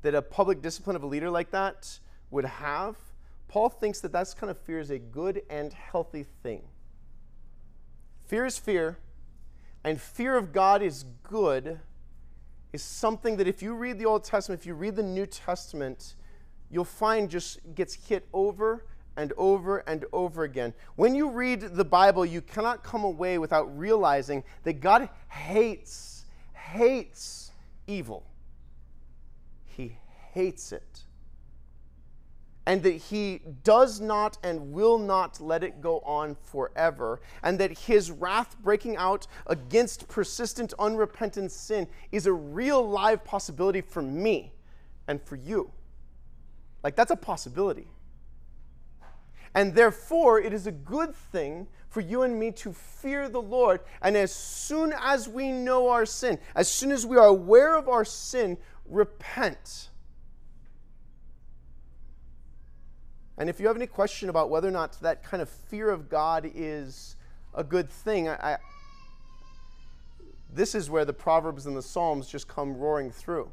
that 0.03 0.15
a 0.15 0.23
public 0.23 0.63
discipline 0.63 0.97
of 0.97 1.03
a 1.03 1.07
leader 1.07 1.31
like 1.31 1.51
that 1.51 1.99
would 2.31 2.45
have, 2.45 2.97
Paul 3.49 3.69
thinks 3.69 4.01
that 4.01 4.13
that 4.13 4.35
kind 4.39 4.51
of 4.51 4.59
fear 4.59 4.79
is 4.79 4.91
a 4.91 4.99
good 4.99 5.43
and 5.51 5.73
healthy 5.73 6.25
thing. 6.43 6.63
Fear 8.27 8.47
is 8.47 8.59
fear, 8.59 8.99
and 9.83 10.01
fear 10.01 10.37
of 10.37 10.53
God 10.53 10.83
is 10.83 11.05
good, 11.23 11.81
is 12.73 12.83
something 12.83 13.39
that 13.39 13.49
if 13.49 13.63
you 13.63 13.75
read 13.75 13.99
the 13.99 14.05
Old 14.05 14.23
Testament, 14.23 14.61
if 14.61 14.67
you 14.67 14.75
read 14.75 14.97
the 14.97 15.03
New 15.03 15.27
Testament, 15.27 16.15
you'll 16.71 16.85
find 16.85 17.31
just 17.31 17.59
gets 17.75 17.95
hit 17.95 18.29
over 18.33 18.85
and 19.19 19.33
over 19.37 19.79
and 19.81 20.07
over 20.13 20.45
again. 20.45 20.73
When 20.97 21.15
you 21.15 21.29
read 21.29 21.61
the 21.61 21.85
Bible, 21.85 22.25
you 22.25 22.41
cannot 22.41 22.85
come 22.85 23.05
away 23.05 23.37
without 23.37 23.77
realizing 23.77 24.45
that 24.63 24.81
God 24.81 25.11
hates, 25.29 26.25
hates 26.55 27.51
evil. 27.87 28.25
He 29.67 29.99
hates 30.33 30.73
it 30.73 31.03
and 32.65 32.83
that 32.83 32.93
he 32.93 33.41
does 33.65 33.99
not 33.99 34.37
and 34.43 34.73
will 34.73 34.99
not 34.99 35.41
let 35.41 35.65
it 35.65 35.81
go 35.81 36.01
on 36.01 36.37
forever, 36.43 37.19
and 37.43 37.59
that 37.59 37.71
his 37.71 38.11
wrath 38.11 38.57
breaking 38.63 38.95
out 38.99 39.27
against 39.47 40.07
persistent, 40.07 40.75
unrepentant 40.79 41.51
sin 41.51 41.89
is 42.13 42.27
a 42.27 42.33
real 42.33 42.87
live 42.87 43.25
possibility 43.25 43.81
for 43.81 44.03
me 44.03 44.53
and 45.07 45.23
for 45.23 45.37
you. 45.37 45.71
Like, 46.85 46.95
that's 46.95 47.11
a 47.11 47.17
possibility. 47.17 47.89
And 49.55 49.75
therefore, 49.75 50.41
it 50.41 50.53
is 50.53 50.67
a 50.67 50.73
good 50.73 51.15
thing 51.15 51.67
for 51.89 52.01
you 52.01 52.23
and 52.23 52.39
me 52.39 52.51
to 52.53 52.73
fear 52.73 53.29
the 53.29 53.43
Lord. 53.43 53.81
And 54.03 54.17
as 54.17 54.33
soon 54.33 54.93
as 55.01 55.29
we 55.29 55.51
know 55.51 55.89
our 55.89 56.07
sin, 56.07 56.39
as 56.55 56.71
soon 56.71 56.93
as 56.93 57.07
we 57.07 57.17
are 57.17 57.27
aware 57.27 57.77
of 57.77 57.89
our 57.89 58.05
sin, 58.05 58.59
repent 58.87 59.89
And 63.39 63.49
if 63.49 63.61
you 63.61 63.69
have 63.69 63.77
any 63.77 63.87
question 63.87 64.29
about 64.29 64.51
whether 64.51 64.67
or 64.67 64.73
not 64.73 65.01
that 65.01 65.23
kind 65.23 65.41
of 65.41 65.49
fear 65.49 65.91
of 65.91 66.09
God 66.09 66.51
is 66.53 67.15
a 67.55 67.63
good 67.63 67.89
thing, 67.89 68.29
I, 68.29 68.35
I, 68.35 68.57
this 70.53 70.75
is 70.75 70.91
where 70.91 71.05
the 71.05 71.13
Proverbs 71.13 71.67
and 71.67 71.77
the 71.77 71.83
Psalms 71.83 72.27
just 72.27 72.49
come 72.49 72.77
roaring 72.77 73.13
through. 73.13 73.51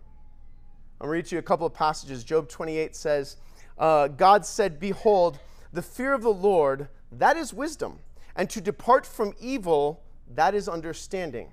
I'll 0.99 1.07
read 1.07 1.27
to 1.27 1.35
you 1.35 1.39
a 1.39 1.43
couple 1.43 1.67
of 1.67 1.73
passages. 1.75 2.23
Job 2.23 2.49
28 2.49 2.95
says, 2.95 3.37
uh, 3.77 4.07
God 4.07 4.43
said, 4.43 4.79
Behold, 4.79 5.37
the 5.75 5.81
fear 5.81 6.13
of 6.13 6.21
the 6.21 6.33
Lord, 6.33 6.87
that 7.11 7.35
is 7.37 7.53
wisdom, 7.53 7.99
and 8.35 8.49
to 8.49 8.61
depart 8.61 9.05
from 9.05 9.33
evil, 9.39 10.03
that 10.33 10.55
is 10.55 10.69
understanding. 10.69 11.51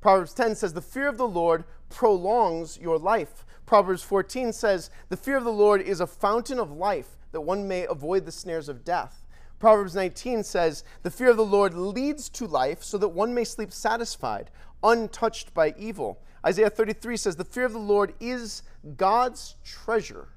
Proverbs 0.00 0.34
10 0.34 0.56
says, 0.56 0.72
The 0.72 0.80
fear 0.80 1.08
of 1.08 1.18
the 1.18 1.28
Lord 1.28 1.64
prolongs 1.88 2.78
your 2.78 2.98
life. 2.98 3.46
Proverbs 3.66 4.02
14 4.02 4.52
says, 4.52 4.90
The 5.08 5.16
fear 5.16 5.36
of 5.36 5.44
the 5.44 5.52
Lord 5.52 5.80
is 5.80 6.00
a 6.00 6.06
fountain 6.06 6.58
of 6.58 6.72
life 6.72 7.16
that 7.30 7.42
one 7.42 7.68
may 7.68 7.86
avoid 7.86 8.24
the 8.24 8.32
snares 8.32 8.68
of 8.68 8.84
death. 8.84 9.24
Proverbs 9.60 9.94
19 9.94 10.42
says, 10.42 10.82
The 11.02 11.10
fear 11.10 11.30
of 11.30 11.36
the 11.36 11.44
Lord 11.44 11.74
leads 11.74 12.28
to 12.30 12.46
life 12.46 12.82
so 12.82 12.98
that 12.98 13.08
one 13.08 13.34
may 13.34 13.44
sleep 13.44 13.72
satisfied, 13.72 14.50
untouched 14.82 15.54
by 15.54 15.74
evil. 15.78 16.20
Isaiah 16.44 16.70
33 16.70 17.16
says, 17.16 17.36
The 17.36 17.44
fear 17.44 17.66
of 17.66 17.72
the 17.72 17.78
Lord 17.78 18.14
is 18.18 18.62
God's 18.96 19.54
treasure. 19.64 20.28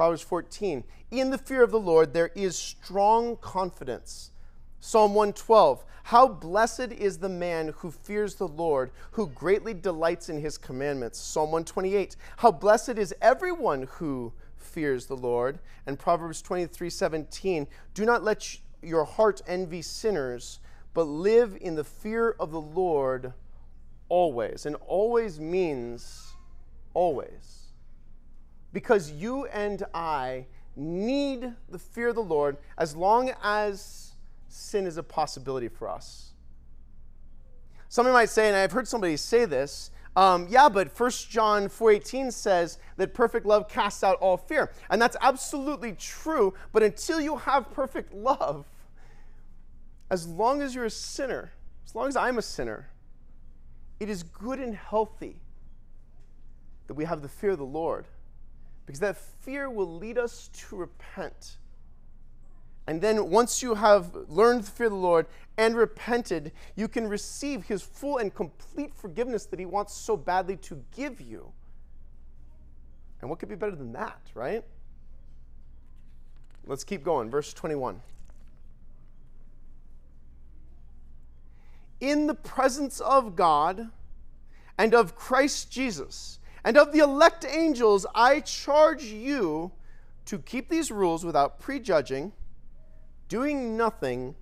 Proverbs 0.00 0.22
14, 0.22 0.82
In 1.10 1.28
the 1.28 1.36
fear 1.36 1.62
of 1.62 1.70
the 1.70 1.78
Lord 1.78 2.14
there 2.14 2.30
is 2.34 2.56
strong 2.56 3.36
confidence. 3.36 4.30
Psalm 4.80 5.12
112, 5.12 5.84
How 6.04 6.26
blessed 6.26 6.92
is 6.92 7.18
the 7.18 7.28
man 7.28 7.74
who 7.76 7.90
fears 7.90 8.36
the 8.36 8.48
Lord, 8.48 8.92
who 9.10 9.26
greatly 9.26 9.74
delights 9.74 10.30
in 10.30 10.40
his 10.40 10.56
commandments. 10.56 11.18
Psalm 11.18 11.50
128, 11.50 12.16
How 12.38 12.50
blessed 12.50 12.96
is 12.96 13.14
everyone 13.20 13.88
who 13.90 14.32
fears 14.56 15.04
the 15.04 15.18
Lord. 15.18 15.58
And 15.84 15.98
Proverbs 15.98 16.40
23 16.40 16.88
17, 16.88 17.66
do 17.92 18.06
not 18.06 18.24
let 18.24 18.56
your 18.80 19.04
heart 19.04 19.42
envy 19.46 19.82
sinners, 19.82 20.60
but 20.94 21.04
live 21.04 21.58
in 21.60 21.74
the 21.74 21.84
fear 21.84 22.36
of 22.40 22.52
the 22.52 22.60
Lord 22.62 23.34
always. 24.08 24.64
And 24.64 24.76
always 24.76 25.38
means 25.38 26.32
always. 26.94 27.59
Because 28.72 29.10
you 29.10 29.46
and 29.46 29.84
I 29.92 30.46
need 30.76 31.52
the 31.68 31.78
fear 31.78 32.08
of 32.08 32.14
the 32.14 32.22
Lord 32.22 32.56
as 32.78 32.94
long 32.94 33.32
as 33.42 34.12
sin 34.48 34.86
is 34.86 34.96
a 34.96 35.02
possibility 35.02 35.68
for 35.68 35.88
us. 35.88 36.32
Somebody 37.88 38.12
might 38.12 38.30
say, 38.30 38.48
and 38.48 38.56
I've 38.56 38.72
heard 38.72 38.86
somebody 38.86 39.16
say 39.16 39.44
this, 39.44 39.90
um, 40.16 40.46
yeah, 40.50 40.68
but 40.68 40.98
1 40.98 41.10
John 41.28 41.68
4.18 41.68 42.32
says 42.32 42.78
that 42.96 43.14
perfect 43.14 43.46
love 43.46 43.68
casts 43.68 44.02
out 44.02 44.16
all 44.20 44.36
fear. 44.36 44.72
And 44.90 45.00
that's 45.00 45.16
absolutely 45.20 45.92
true, 45.92 46.54
but 46.72 46.82
until 46.82 47.20
you 47.20 47.36
have 47.36 47.70
perfect 47.72 48.12
love, 48.12 48.66
as 50.10 50.26
long 50.26 50.62
as 50.62 50.74
you're 50.74 50.84
a 50.84 50.90
sinner, 50.90 51.52
as 51.86 51.94
long 51.94 52.08
as 52.08 52.16
I'm 52.16 52.38
a 52.38 52.42
sinner, 52.42 52.90
it 54.00 54.08
is 54.08 54.22
good 54.22 54.58
and 54.58 54.74
healthy 54.74 55.36
that 56.88 56.94
we 56.94 57.04
have 57.04 57.22
the 57.22 57.28
fear 57.28 57.50
of 57.50 57.58
the 57.58 57.64
Lord, 57.64 58.06
because 58.90 58.98
that 58.98 59.16
fear 59.16 59.70
will 59.70 59.98
lead 59.98 60.18
us 60.18 60.50
to 60.52 60.74
repent. 60.74 61.58
And 62.88 63.00
then 63.00 63.30
once 63.30 63.62
you 63.62 63.76
have 63.76 64.12
learned 64.28 64.64
to 64.64 64.70
fear 64.72 64.88
the 64.88 64.96
Lord 64.96 65.26
and 65.56 65.76
repented, 65.76 66.50
you 66.74 66.88
can 66.88 67.06
receive 67.06 67.66
his 67.66 67.82
full 67.82 68.18
and 68.18 68.34
complete 68.34 68.92
forgiveness 68.92 69.46
that 69.46 69.60
he 69.60 69.64
wants 69.64 69.94
so 69.94 70.16
badly 70.16 70.56
to 70.56 70.82
give 70.96 71.20
you. 71.20 71.52
And 73.20 73.30
what 73.30 73.38
could 73.38 73.48
be 73.48 73.54
better 73.54 73.76
than 73.76 73.92
that, 73.92 74.18
right? 74.34 74.64
Let's 76.66 76.82
keep 76.82 77.04
going. 77.04 77.30
Verse 77.30 77.54
21. 77.54 78.02
In 82.00 82.26
the 82.26 82.34
presence 82.34 82.98
of 82.98 83.36
God 83.36 83.90
and 84.76 84.94
of 84.94 85.14
Christ 85.14 85.70
Jesus 85.70 86.39
and 86.64 86.76
of 86.76 86.92
the 86.92 86.98
elect 86.98 87.44
angels, 87.44 88.06
I 88.14 88.40
charge 88.40 89.04
you 89.04 89.72
to 90.26 90.38
keep 90.38 90.68
these 90.68 90.90
rules 90.90 91.24
without 91.24 91.58
prejudging 91.58 92.32
doing 93.28 93.76
nothing 93.76 94.34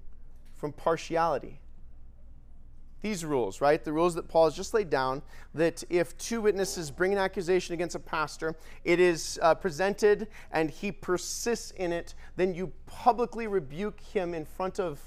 from 0.57 0.73
partiality. 0.73 1.61
These 3.01 3.25
rules, 3.25 3.61
right? 3.61 3.85
The 3.85 3.93
rules 3.93 4.17
that 4.17 4.29
Paul 4.29 4.47
has 4.47 4.57
just 4.57 4.75
laid 4.75 4.91
down 4.91 5.23
that 5.55 5.85
if 5.89 6.19
two 6.19 6.41
witnesses 6.41 6.91
bring 6.91 7.13
an 7.13 7.19
accusation 7.19 7.75
against 7.75 7.95
a 7.95 8.01
pastor, 8.01 8.57
it 8.83 8.99
is 8.99 9.39
uh, 9.41 9.55
presented 9.55 10.27
and 10.51 10.69
he 10.69 10.91
persists 10.91 11.71
in 11.73 11.93
it, 11.93 12.15
then 12.35 12.55
you 12.55 12.73
publicly 12.87 13.47
rebuke 13.47 14.01
him 14.01 14.35
in 14.35 14.45
front 14.45 14.81
of 14.81 14.99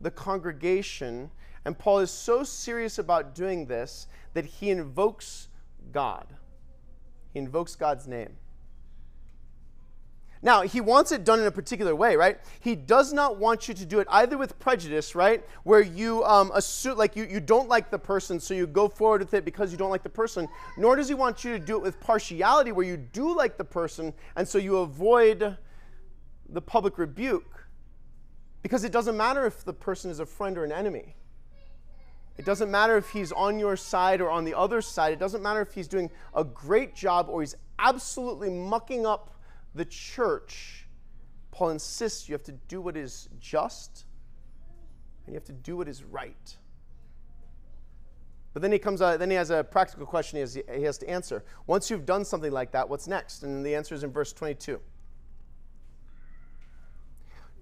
the 0.00 0.10
congregation. 0.10 1.30
And 1.66 1.76
Paul 1.76 1.98
is 1.98 2.10
so 2.10 2.44
serious 2.44 2.98
about 2.98 3.34
doing 3.34 3.66
this 3.66 4.06
that 4.32 4.46
he 4.46 4.70
invokes 4.70 5.48
God. 5.92 6.26
He 7.34 7.40
invokes 7.40 7.74
God's 7.76 8.06
name. 8.06 8.36
Now, 10.40 10.60
he 10.60 10.80
wants 10.80 11.10
it 11.10 11.24
done 11.24 11.40
in 11.40 11.46
a 11.46 11.50
particular 11.50 11.96
way, 11.96 12.16
right? 12.16 12.38
He 12.60 12.76
does 12.76 13.14
not 13.14 13.38
want 13.38 13.66
you 13.66 13.72
to 13.74 13.86
do 13.86 13.98
it 13.98 14.06
either 14.10 14.36
with 14.36 14.58
prejudice, 14.58 15.14
right? 15.14 15.42
Where 15.64 15.80
you 15.80 16.22
um, 16.24 16.52
assume, 16.54 16.98
like, 16.98 17.16
you, 17.16 17.24
you 17.24 17.40
don't 17.40 17.68
like 17.68 17.90
the 17.90 17.98
person, 17.98 18.38
so 18.38 18.52
you 18.52 18.66
go 18.66 18.86
forward 18.86 19.22
with 19.22 19.32
it 19.32 19.44
because 19.46 19.72
you 19.72 19.78
don't 19.78 19.90
like 19.90 20.02
the 20.02 20.10
person, 20.10 20.46
nor 20.76 20.96
does 20.96 21.08
he 21.08 21.14
want 21.14 21.44
you 21.44 21.52
to 21.52 21.58
do 21.58 21.76
it 21.76 21.82
with 21.82 21.98
partiality, 21.98 22.72
where 22.72 22.86
you 22.86 22.98
do 22.98 23.34
like 23.34 23.56
the 23.56 23.64
person, 23.64 24.12
and 24.36 24.46
so 24.46 24.58
you 24.58 24.76
avoid 24.76 25.56
the 26.50 26.60
public 26.60 26.98
rebuke. 26.98 27.66
Because 28.62 28.84
it 28.84 28.92
doesn't 28.92 29.16
matter 29.16 29.46
if 29.46 29.64
the 29.64 29.72
person 29.72 30.10
is 30.10 30.20
a 30.20 30.26
friend 30.26 30.58
or 30.58 30.64
an 30.64 30.72
enemy. 30.72 31.16
It 32.36 32.44
doesn't 32.44 32.70
matter 32.70 32.96
if 32.96 33.10
he's 33.10 33.30
on 33.32 33.58
your 33.58 33.76
side 33.76 34.20
or 34.20 34.28
on 34.28 34.44
the 34.44 34.54
other 34.54 34.82
side. 34.82 35.12
It 35.12 35.18
doesn't 35.18 35.42
matter 35.42 35.60
if 35.60 35.72
he's 35.72 35.86
doing 35.86 36.10
a 36.34 36.42
great 36.42 36.94
job 36.94 37.28
or 37.28 37.40
he's 37.40 37.56
absolutely 37.78 38.50
mucking 38.50 39.06
up 39.06 39.34
the 39.74 39.84
church, 39.84 40.86
Paul 41.50 41.70
insists 41.70 42.28
you 42.28 42.32
have 42.32 42.44
to 42.44 42.52
do 42.52 42.80
what 42.80 42.96
is 42.96 43.28
just 43.40 44.04
and 45.26 45.32
you 45.32 45.38
have 45.38 45.44
to 45.44 45.52
do 45.52 45.76
what 45.76 45.88
is 45.88 46.04
right. 46.04 46.56
But 48.52 48.62
then 48.62 48.70
he 48.70 48.78
comes, 48.78 49.02
uh, 49.02 49.16
then 49.16 49.30
he 49.30 49.36
has 49.36 49.50
a 49.50 49.64
practical 49.64 50.06
question 50.06 50.36
he 50.36 50.40
has, 50.40 50.54
he 50.54 50.82
has 50.82 50.98
to 50.98 51.08
answer. 51.08 51.44
Once 51.66 51.90
you've 51.90 52.06
done 52.06 52.24
something 52.24 52.52
like 52.52 52.70
that, 52.70 52.88
what's 52.88 53.08
next? 53.08 53.42
And 53.42 53.66
the 53.66 53.74
answer 53.74 53.94
is 53.94 54.04
in 54.04 54.12
verse 54.12 54.32
22. 54.32 54.80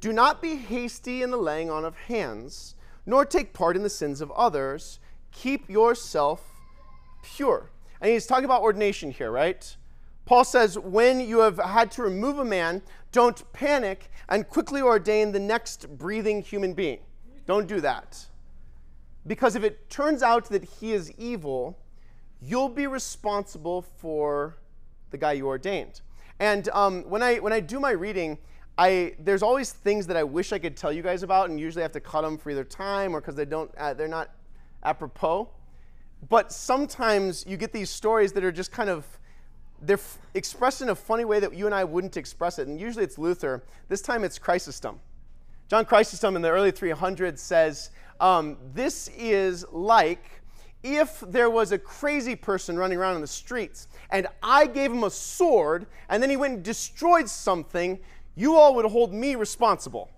Do 0.01 0.13
not 0.13 0.43
be 0.43 0.57
hasty 0.57 1.23
in 1.23 1.31
the 1.31 1.37
laying 1.39 1.71
on 1.71 1.85
of 1.85 1.97
hands, 1.97 2.75
nor 3.07 3.25
take 3.25 3.53
part 3.53 3.77
in 3.77 3.83
the 3.83 3.91
sins 3.91 4.21
of 4.21 4.31
others. 4.33 5.01
Keep 5.33 5.69
yourself 5.69 6.43
pure. 7.23 7.71
And 8.01 8.11
he's 8.11 8.27
talking 8.27 8.45
about 8.45 8.63
ordination 8.63 9.11
here, 9.11 9.31
right? 9.31 9.77
Paul 10.25 10.45
says, 10.45 10.79
when 10.79 11.21
you 11.21 11.41
have 11.41 11.59
had 11.59 11.91
to 11.93 12.03
remove 12.03 12.39
a 12.39 12.45
man, 12.45 12.83
don't 13.11 13.51
panic 13.53 14.11
and 14.29 14.49
quickly 14.49 14.81
ordain 14.81 15.33
the 15.33 15.41
next 15.41 15.89
breathing 15.99 16.43
human 16.43 16.75
being. 16.75 17.01
Don't 17.47 17.67
do 17.67 17.81
that. 17.81 18.27
Because 19.27 19.57
if 19.57 19.65
it 19.65 19.89
turns 19.91 20.23
out 20.23 20.47
that 20.47 20.65
he 20.65 20.93
is 20.93 21.13
evil, 21.13 21.79
you'll 22.41 22.69
be 22.69 22.87
responsible 22.87 23.83
for 23.83 24.57
the 25.11 25.19
guy 25.19 25.33
you 25.33 25.47
ordained. 25.47 26.01
And 26.41 26.69
um, 26.71 27.03
when, 27.03 27.23
I, 27.23 27.37
when 27.39 27.53
I 27.53 27.61
do 27.61 27.79
my 27.79 27.93
reading, 27.93 28.39
I, 28.79 29.15
there's 29.19 29.43
always 29.43 29.73
things 29.73 30.07
that 30.07 30.17
I 30.17 30.25
wish 30.25 30.53
I 30.53 30.59
could 30.59 30.77
tell 30.77 30.93
you 30.93 31.03
guys 31.03 31.23
about, 31.23 31.51
and 31.51 31.61
usually 31.61 31.83
I 31.83 31.85
have 31.85 31.93
to 31.93 32.01
cut 32.01 32.23
them 32.23 32.39
for 32.39 32.51
either 32.51 32.65
time 32.65 33.15
or 33.15 33.21
because 33.21 33.37
they 33.37 33.45
don't, 33.45 33.71
uh, 33.77 33.95
they're 33.95 34.09
not 34.09 34.31
apropos. 34.83 35.49
But 36.29 36.53
sometimes 36.53 37.45
you 37.47 37.57
get 37.57 37.73
these 37.73 37.91
stories 37.91 38.33
that 38.33 38.45
are 38.45 38.53
just 38.53 38.73
kind 38.73 38.89
of, 38.89 39.07
they're 39.81 39.97
f- 39.97 40.19
expressed 40.35 40.81
in 40.81 40.89
a 40.89 40.95
funny 40.95 41.25
way 41.25 41.41
that 41.41 41.55
you 41.55 41.67
and 41.67 41.75
I 41.75 41.85
wouldn't 41.85 42.17
express 42.17 42.59
it. 42.59 42.69
And 42.69 42.81
usually 42.81 43.05
it's 43.05 43.19
Luther. 43.19 43.63
This 43.89 44.01
time 44.01 44.25
it's 44.25 44.39
Chrysostom. 44.39 45.01
John 45.69 45.85
Chrysostom 45.85 46.37
in 46.37 46.43
the 46.43 46.51
early 46.51 46.73
300s 46.73 47.39
says, 47.39 47.91
um, 48.21 48.57
This 48.73 49.09
is 49.17 49.67
like 49.73 50.43
if 50.83 51.21
there 51.29 51.51
was 51.51 51.73
a 51.73 51.79
crazy 51.79 52.35
person 52.35 52.77
running 52.77 52.99
around 52.99 53.15
in 53.15 53.21
the 53.21 53.27
streets 53.27 53.89
and 54.11 54.27
I 54.43 54.67
gave 54.67 54.91
him 54.91 55.05
a 55.05 55.11
sword 55.11 55.87
and 56.09 56.23
then 56.23 56.31
he 56.31 56.37
went 56.37 56.55
and 56.55 56.63
destroyed 56.63 57.29
something, 57.29 57.99
you 58.35 58.57
all 58.57 58.75
would 58.77 58.87
hold 58.87 59.13
me 59.13 59.35
responsible. 59.35 60.11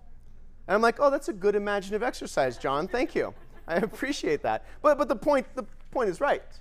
And 0.67 0.75
I'm 0.75 0.83
like, 0.83 1.01
oh, 1.01 1.11
that's 1.11 1.29
a 1.29 1.33
good 1.33 1.55
imaginative 1.55 2.03
exercise, 2.03 2.57
John. 2.57 2.89
Thank 2.89 3.15
you. 3.15 3.35
I 3.67 3.77
appreciate 3.77 4.43
that. 4.43 4.65
But, 4.83 4.99
but 4.99 5.09
the, 5.09 5.17
point, 5.17 5.47
the 5.55 5.65
point 5.91 6.11
is 6.11 6.21
right. 6.21 6.49
This 6.49 6.61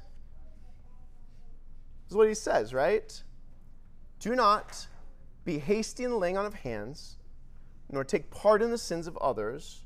is 2.11 2.15
what 2.15 2.27
he 2.27 2.33
says, 2.33 2.73
right? 2.73 3.21
Do 4.19 4.35
not 4.35 4.87
be 5.45 5.59
hasty 5.59 6.03
in 6.03 6.11
the 6.11 6.17
laying 6.17 6.37
on 6.37 6.45
of 6.45 6.53
hands, 6.53 7.17
nor 7.91 8.03
take 8.03 8.31
part 8.31 8.61
in 8.61 8.71
the 8.71 8.77
sins 8.77 9.07
of 9.07 9.17
others, 9.17 9.81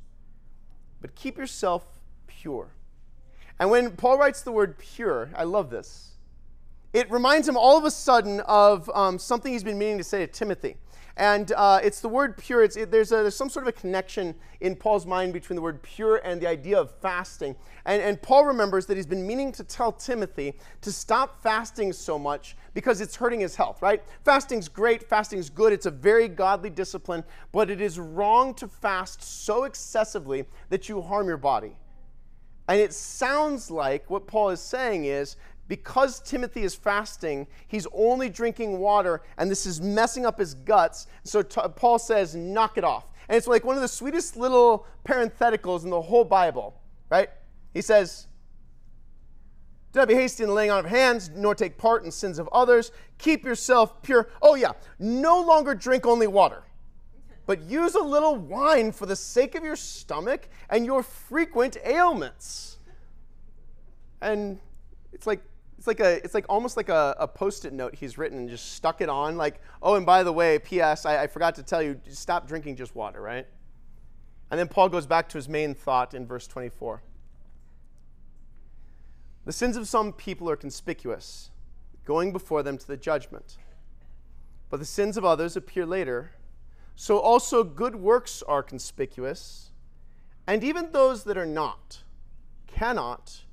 but 1.02 1.16
keep 1.16 1.38
yourself 1.38 1.86
pure. 2.28 2.70
And 3.60 3.72
when 3.72 3.92
Paul 3.92 4.18
writes 4.18 4.42
the 4.42 4.52
word 4.52 4.78
pure, 4.78 5.32
I 5.36 5.44
love 5.44 5.70
this. 5.70 6.12
It 6.98 7.12
reminds 7.12 7.48
him 7.48 7.56
all 7.56 7.78
of 7.78 7.84
a 7.84 7.92
sudden 7.92 8.40
of 8.48 8.90
um, 8.92 9.20
something 9.20 9.54
he's 9.54 9.64
been 9.64 9.78
meaning 9.78 10.00
to 10.00 10.04
say 10.04 10.26
to 10.26 10.26
Timothy. 10.26 10.78
And 11.16 11.52
uh, 11.52 11.80
it's 11.84 12.02
the 12.02 12.10
word 12.10 12.36
pure. 12.38 12.64
It, 12.64 12.90
there's, 12.90 13.12
a, 13.12 13.18
there's 13.18 13.36
some 13.36 13.52
sort 13.52 13.66
of 13.66 13.68
a 13.68 13.80
connection 13.80 14.34
in 14.62 14.76
Paul's 14.76 15.06
mind 15.06 15.32
between 15.32 15.58
the 15.58 15.62
word 15.62 15.84
pure 15.84 16.16
and 16.26 16.42
the 16.42 16.48
idea 16.48 16.82
of 16.82 16.90
fasting. 16.90 17.56
And, 17.86 18.02
and 18.02 18.20
Paul 18.20 18.46
remembers 18.46 18.88
that 18.88 18.98
he's 18.98 19.06
been 19.06 19.28
meaning 19.28 19.52
to 19.52 19.64
tell 19.64 19.92
Timothy 19.92 20.56
to 20.82 20.92
stop 20.92 21.44
fasting 21.44 21.94
so 21.94 22.18
much 22.18 22.58
because 22.74 23.00
it's 23.00 23.16
hurting 23.16 23.42
his 23.42 23.56
health, 23.56 23.84
right? 23.84 24.02
Fasting's 24.26 24.68
great, 24.68 25.08
fasting's 25.08 25.52
good, 25.52 25.74
it's 25.74 25.86
a 25.86 25.92
very 25.92 26.28
godly 26.28 26.72
discipline, 26.72 27.24
but 27.52 27.70
it 27.70 27.80
is 27.80 28.00
wrong 28.00 28.56
to 28.56 28.68
fast 28.68 29.22
so 29.22 29.66
excessively 29.66 30.46
that 30.70 30.90
you 30.90 31.00
harm 31.04 31.28
your 31.28 31.38
body. 31.38 31.76
And 32.68 32.82
it 32.82 32.92
sounds 32.92 33.72
like 33.72 34.10
what 34.10 34.28
Paul 34.28 34.50
is 34.50 34.60
saying 34.60 35.06
is 35.06 35.38
because 35.68 36.20
Timothy 36.22 36.64
is 36.64 36.76
fasting, 36.76 37.48
he's 37.68 37.88
only 37.94 38.30
drinking 38.30 38.80
water, 38.80 39.22
and 39.38 39.52
this 39.52 39.66
is 39.66 39.82
messing 39.82 40.26
up 40.26 40.40
his 40.40 40.54
guts. 40.54 41.08
So 41.24 41.42
t- 41.42 41.62
Paul 41.76 42.00
says, 42.00 42.36
knock 42.36 42.78
it 42.78 42.84
off. 42.84 43.12
And 43.28 43.36
it's 43.36 43.48
like 43.48 43.66
one 43.66 43.76
of 43.76 43.82
the 43.82 43.88
sweetest 43.88 44.38
little 44.38 44.86
parentheticals 45.06 45.84
in 45.84 45.90
the 45.90 46.02
whole 46.02 46.24
Bible, 46.24 46.80
right? 47.10 47.30
He 47.74 47.82
says, 47.82 48.28
Do 49.92 50.00
not 50.00 50.08
be 50.08 50.14
hasty 50.14 50.44
in 50.44 50.50
the 50.50 50.56
laying 50.56 50.72
on 50.72 50.80
of 50.80 50.86
hands, 50.86 51.30
nor 51.36 51.54
take 51.54 51.78
part 51.78 52.06
in 52.06 52.12
sins 52.12 52.40
of 52.40 52.48
others. 52.54 52.92
Keep 53.18 53.44
yourself 53.44 54.02
pure. 54.02 54.30
Oh, 54.42 54.56
yeah, 54.56 54.72
no 55.00 55.42
longer 55.42 55.76
drink 55.76 56.06
only 56.06 56.28
water, 56.28 56.64
but 57.46 57.62
use 57.64 57.96
a 57.96 58.02
little 58.02 58.38
wine 58.38 58.94
for 58.94 59.06
the 59.06 59.16
sake 59.16 59.56
of 59.56 59.64
your 59.64 59.76
stomach 59.76 60.48
and 60.70 60.86
your 60.86 61.04
frequent 61.04 61.76
ailments. 61.84 62.78
And 64.22 64.60
it's 65.12 65.28
like 65.28 65.42
it's 65.88 66.00
like 66.00 66.06
a 66.06 66.24
it's 66.24 66.34
like 66.34 66.46
almost 66.50 66.76
like 66.76 66.90
a, 66.90 67.16
a 67.18 67.28
post-it 67.28 67.72
note 67.72 67.96
he's 67.96 68.18
written 68.18 68.38
and 68.40 68.50
just 68.50 68.74
stuck 68.74 69.00
it 69.00 69.08
on 69.08 69.38
like 69.38 69.62
oh 69.82 69.96
and 69.96 70.06
by 70.06 70.22
the 70.22 70.34
way 70.34 70.60
ps 70.60 71.06
I, 71.06 71.24
I 71.24 71.28
forgot 71.28 71.56
to 71.56 71.64
tell 71.64 71.82
you 71.82 72.00
stop 72.10 72.48
drinking 72.48 72.76
just 72.76 72.96
water 72.96 73.22
right? 73.22 73.48
And 74.52 74.60
then 74.60 74.68
paul 74.68 74.90
goes 74.90 75.06
back 75.06 75.30
to 75.30 75.38
his 75.38 75.48
main 75.48 75.74
thought 75.74 76.14
in 76.14 76.26
verse 76.26 76.46
24 76.48 77.02
the 79.46 79.54
sins 79.54 79.78
of 79.78 79.88
some 79.88 80.12
people 80.12 80.50
are 80.50 80.58
conspicuous 80.58 81.52
going 82.04 82.34
before 82.34 82.64
them 82.64 82.78
to 82.78 82.88
the 82.88 82.98
judgment. 82.98 83.58
But 84.70 84.78
the 84.80 84.86
sins 84.86 85.18
of 85.18 85.24
others 85.24 85.56
appear 85.56 85.86
later. 85.86 86.32
So 86.96 87.20
also 87.20 87.64
good 87.64 87.96
works 87.96 88.44
are 88.46 88.62
conspicuous 88.62 89.72
and 90.46 90.64
even 90.64 90.92
those 90.92 91.24
that 91.24 91.38
are 91.38 91.46
not 91.46 92.04
cannot 92.68 93.44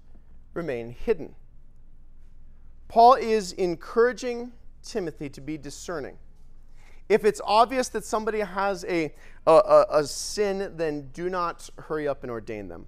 remain 0.53 0.91
hidden 0.91 1.37
Paul 2.95 3.15
is 3.15 3.51
encouraging 3.55 4.53
Timothy 4.85 5.29
to 5.31 5.41
be 5.41 5.59
discerning. 5.59 6.17
If 7.09 7.25
it's 7.25 7.41
obvious 7.45 7.89
that 7.89 8.05
somebody 8.05 8.39
has 8.39 8.85
a, 8.85 9.13
a, 9.49 9.85
a, 9.91 10.05
sin, 10.05 10.75
then 10.77 11.11
do 11.13 11.29
not 11.29 11.69
hurry 11.77 12.07
up 12.07 12.23
and 12.23 12.31
ordain 12.31 12.69
them. 12.69 12.87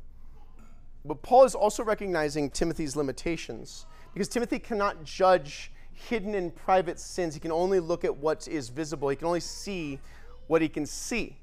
But 1.05 1.23
Paul 1.23 1.43
is 1.43 1.57
also 1.57 1.83
recognizing 1.83 2.51
Timothy's 2.51 2.95
limitations 2.95 3.87
because 4.15 4.29
Timothy 4.29 4.61
cannot 4.61 5.03
judge 5.03 5.73
hidden 5.93 6.37
and 6.37 6.55
private 6.55 7.01
sins. 7.01 7.35
He 7.35 7.41
can 7.41 7.51
only 7.51 7.81
look 7.81 8.05
at 8.05 8.17
what 8.17 8.47
is 8.47 8.69
visible, 8.69 9.09
he 9.09 9.17
can 9.17 9.27
only 9.27 9.41
see 9.41 9.99
what 10.47 10.63
he 10.63 10.69
can 10.69 10.87
see. 10.87 11.37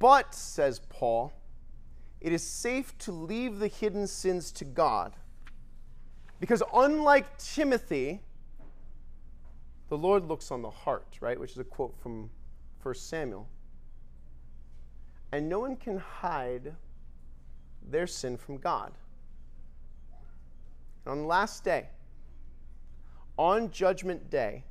But, 0.00 0.34
says 0.34 0.80
Paul, 0.88 1.32
it 2.20 2.32
is 2.32 2.42
safe 2.42 2.98
to 2.98 3.12
leave 3.12 3.60
the 3.60 3.68
hidden 3.68 4.08
sins 4.08 4.50
to 4.50 4.64
God 4.64 5.12
because 6.42 6.60
unlike 6.74 7.38
Timothy, 7.38 8.20
the 9.90 9.96
Lord 9.96 10.26
looks 10.26 10.50
on 10.50 10.60
the 10.60 10.70
heart, 10.70 11.06
right? 11.20 11.38
Which 11.38 11.52
is 11.52 11.58
a 11.58 11.62
quote 11.64 11.96
from 12.02 12.30
1 12.82 12.94
Samuel. 12.96 13.46
And 15.30 15.48
no 15.48 15.60
one 15.60 15.76
can 15.76 15.98
hide 15.98 16.74
their 17.88 18.08
sin 18.08 18.36
from 18.36 18.56
God. 18.56 18.90
And 21.04 21.12
on 21.12 21.18
the 21.18 21.26
last 21.26 21.62
day, 21.62 21.90
on 23.36 23.70
Judgment 23.70 24.28
Day, 24.28 24.64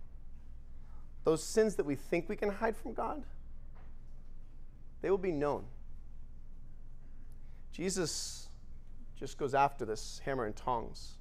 those 1.23 1.41
sins 1.41 1.75
that 1.75 1.85
we 1.85 1.95
think 1.95 2.27
we 2.27 2.35
can 2.35 2.49
hide 2.49 2.75
from 2.75 2.93
God, 2.93 3.23
they 5.01 5.09
will 5.09 5.17
be 5.17 5.31
known. 5.31 5.63
Jesus 7.71 8.49
just 9.15 9.37
goes 9.37 9.53
after 9.53 9.85
this 9.85 10.19
hammer 10.25 10.43
and 10.43 10.53
tongs. 10.53 11.13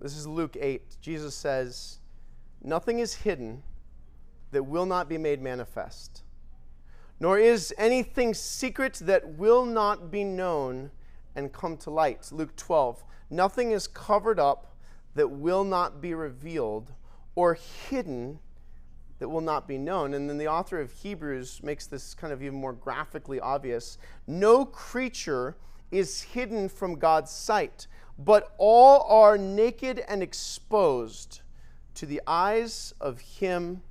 This 0.00 0.16
is 0.16 0.26
Luke 0.26 0.56
8. 0.58 0.96
Jesus 1.02 1.34
says, 1.34 1.98
Nothing 2.62 3.00
is 3.00 3.14
hidden 3.14 3.62
that 4.50 4.62
will 4.62 4.86
not 4.86 5.10
be 5.10 5.18
made 5.18 5.42
manifest, 5.42 6.22
nor 7.20 7.38
is 7.38 7.74
anything 7.76 8.32
secret 8.32 8.94
that 9.02 9.34
will 9.34 9.66
not 9.66 10.10
be 10.10 10.24
known 10.24 10.90
and 11.36 11.52
come 11.52 11.76
to 11.78 11.90
light. 11.90 12.30
Luke 12.32 12.56
12. 12.56 13.04
Nothing 13.28 13.72
is 13.72 13.86
covered 13.86 14.40
up 14.40 14.74
that 15.14 15.28
will 15.28 15.64
not 15.64 16.00
be 16.00 16.14
revealed, 16.14 16.92
or 17.34 17.58
hidden 17.90 18.38
that 19.18 19.28
will 19.28 19.42
not 19.42 19.68
be 19.68 19.76
known. 19.76 20.14
And 20.14 20.30
then 20.30 20.38
the 20.38 20.48
author 20.48 20.80
of 20.80 20.90
Hebrews 20.92 21.60
makes 21.62 21.86
this 21.86 22.14
kind 22.14 22.32
of 22.32 22.42
even 22.42 22.58
more 22.58 22.72
graphically 22.72 23.38
obvious. 23.38 23.98
No 24.26 24.64
creature 24.64 25.56
is 25.90 26.22
hidden 26.22 26.70
from 26.70 26.98
God's 26.98 27.30
sight 27.30 27.86
but 28.24 28.54
all 28.58 29.02
are 29.08 29.38
naked 29.38 30.04
and 30.06 30.22
exposed 30.22 31.40
to 31.94 32.04
the 32.04 32.20
eyes 32.26 32.92
of 33.00 33.18
him 33.20 33.82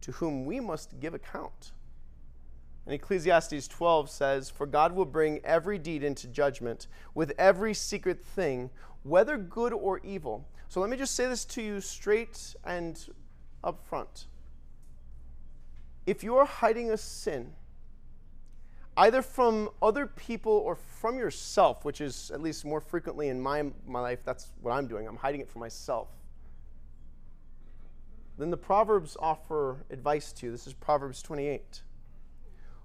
to 0.00 0.12
whom 0.12 0.44
we 0.44 0.58
must 0.58 0.98
give 0.98 1.14
account. 1.14 1.72
And 2.86 2.94
Ecclesiastes 2.94 3.68
12 3.68 4.10
says, 4.10 4.50
For 4.50 4.66
God 4.66 4.92
will 4.92 5.04
bring 5.04 5.40
every 5.44 5.78
deed 5.78 6.02
into 6.02 6.26
judgment 6.26 6.88
with 7.14 7.32
every 7.38 7.72
secret 7.72 8.24
thing, 8.24 8.70
whether 9.04 9.36
good 9.36 9.72
or 9.72 10.00
evil. 10.00 10.48
So 10.68 10.80
let 10.80 10.90
me 10.90 10.96
just 10.96 11.14
say 11.14 11.26
this 11.26 11.44
to 11.46 11.62
you 11.62 11.80
straight 11.80 12.56
and 12.64 12.98
up 13.62 13.86
front. 13.86 14.26
If 16.04 16.24
you 16.24 16.36
are 16.36 16.46
hiding 16.46 16.90
a 16.90 16.96
sin, 16.96 17.52
either 18.98 19.22
from 19.22 19.70
other 19.80 20.06
people 20.06 20.52
or 20.52 20.74
from 20.74 21.18
yourself, 21.18 21.84
which 21.84 22.00
is 22.00 22.30
at 22.32 22.42
least 22.42 22.64
more 22.64 22.80
frequently 22.80 23.28
in 23.28 23.40
my, 23.40 23.64
my 23.86 24.00
life, 24.00 24.24
that's 24.24 24.48
what 24.60 24.72
I'm 24.72 24.88
doing. 24.88 25.06
I'm 25.06 25.16
hiding 25.16 25.40
it 25.40 25.48
from 25.48 25.60
myself. 25.60 26.08
Then 28.36 28.50
the 28.50 28.56
Proverbs 28.56 29.16
offer 29.20 29.84
advice 29.90 30.32
to 30.34 30.46
you. 30.46 30.52
This 30.52 30.66
is 30.66 30.74
Proverbs 30.74 31.22
28. 31.22 31.82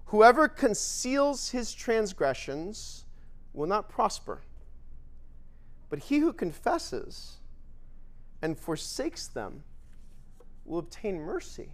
Whoever 0.06 0.48
conceals 0.48 1.50
his 1.50 1.74
transgressions 1.74 3.04
will 3.52 3.66
not 3.66 3.88
prosper, 3.88 4.42
but 5.90 5.98
he 5.98 6.18
who 6.18 6.32
confesses 6.32 7.38
and 8.40 8.56
forsakes 8.56 9.26
them 9.26 9.64
will 10.64 10.78
obtain 10.78 11.18
mercy. 11.18 11.70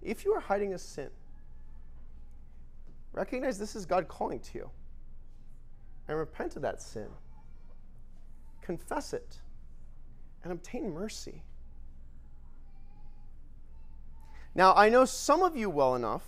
If 0.00 0.24
you 0.24 0.32
are 0.34 0.40
hiding 0.40 0.74
a 0.74 0.78
sin, 0.78 1.10
Recognize 3.12 3.58
this 3.58 3.76
is 3.76 3.84
God 3.84 4.08
calling 4.08 4.40
to 4.40 4.58
you. 4.58 4.70
And 6.08 6.18
repent 6.18 6.56
of 6.56 6.62
that 6.62 6.82
sin. 6.82 7.08
Confess 8.62 9.12
it. 9.12 9.36
and 10.44 10.52
obtain 10.52 10.92
mercy. 10.92 11.42
Now, 14.54 14.74
I 14.74 14.88
know 14.88 15.04
some 15.04 15.42
of 15.42 15.56
you 15.56 15.70
well 15.70 15.94
enough 15.94 16.24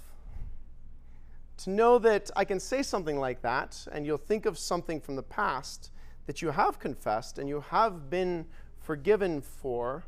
to 1.59 1.71
know 1.71 1.99
that 1.99 2.31
I 2.35 2.45
can 2.45 2.59
say 2.59 2.83
something 2.83 3.19
like 3.19 3.43
that, 3.43 3.87
and 3.93 4.07
you'll 4.07 4.17
think 4.17 4.47
of 4.47 4.59
something 4.59 5.01
from 5.01 5.17
the 5.17 5.23
past 5.23 5.91
that 6.27 6.41
you 6.41 6.51
have 6.51 6.79
confessed 6.79 7.39
and 7.39 7.49
you 7.49 7.61
have 7.69 8.09
been 8.09 8.47
forgiven 8.81 9.41
for. 9.41 10.05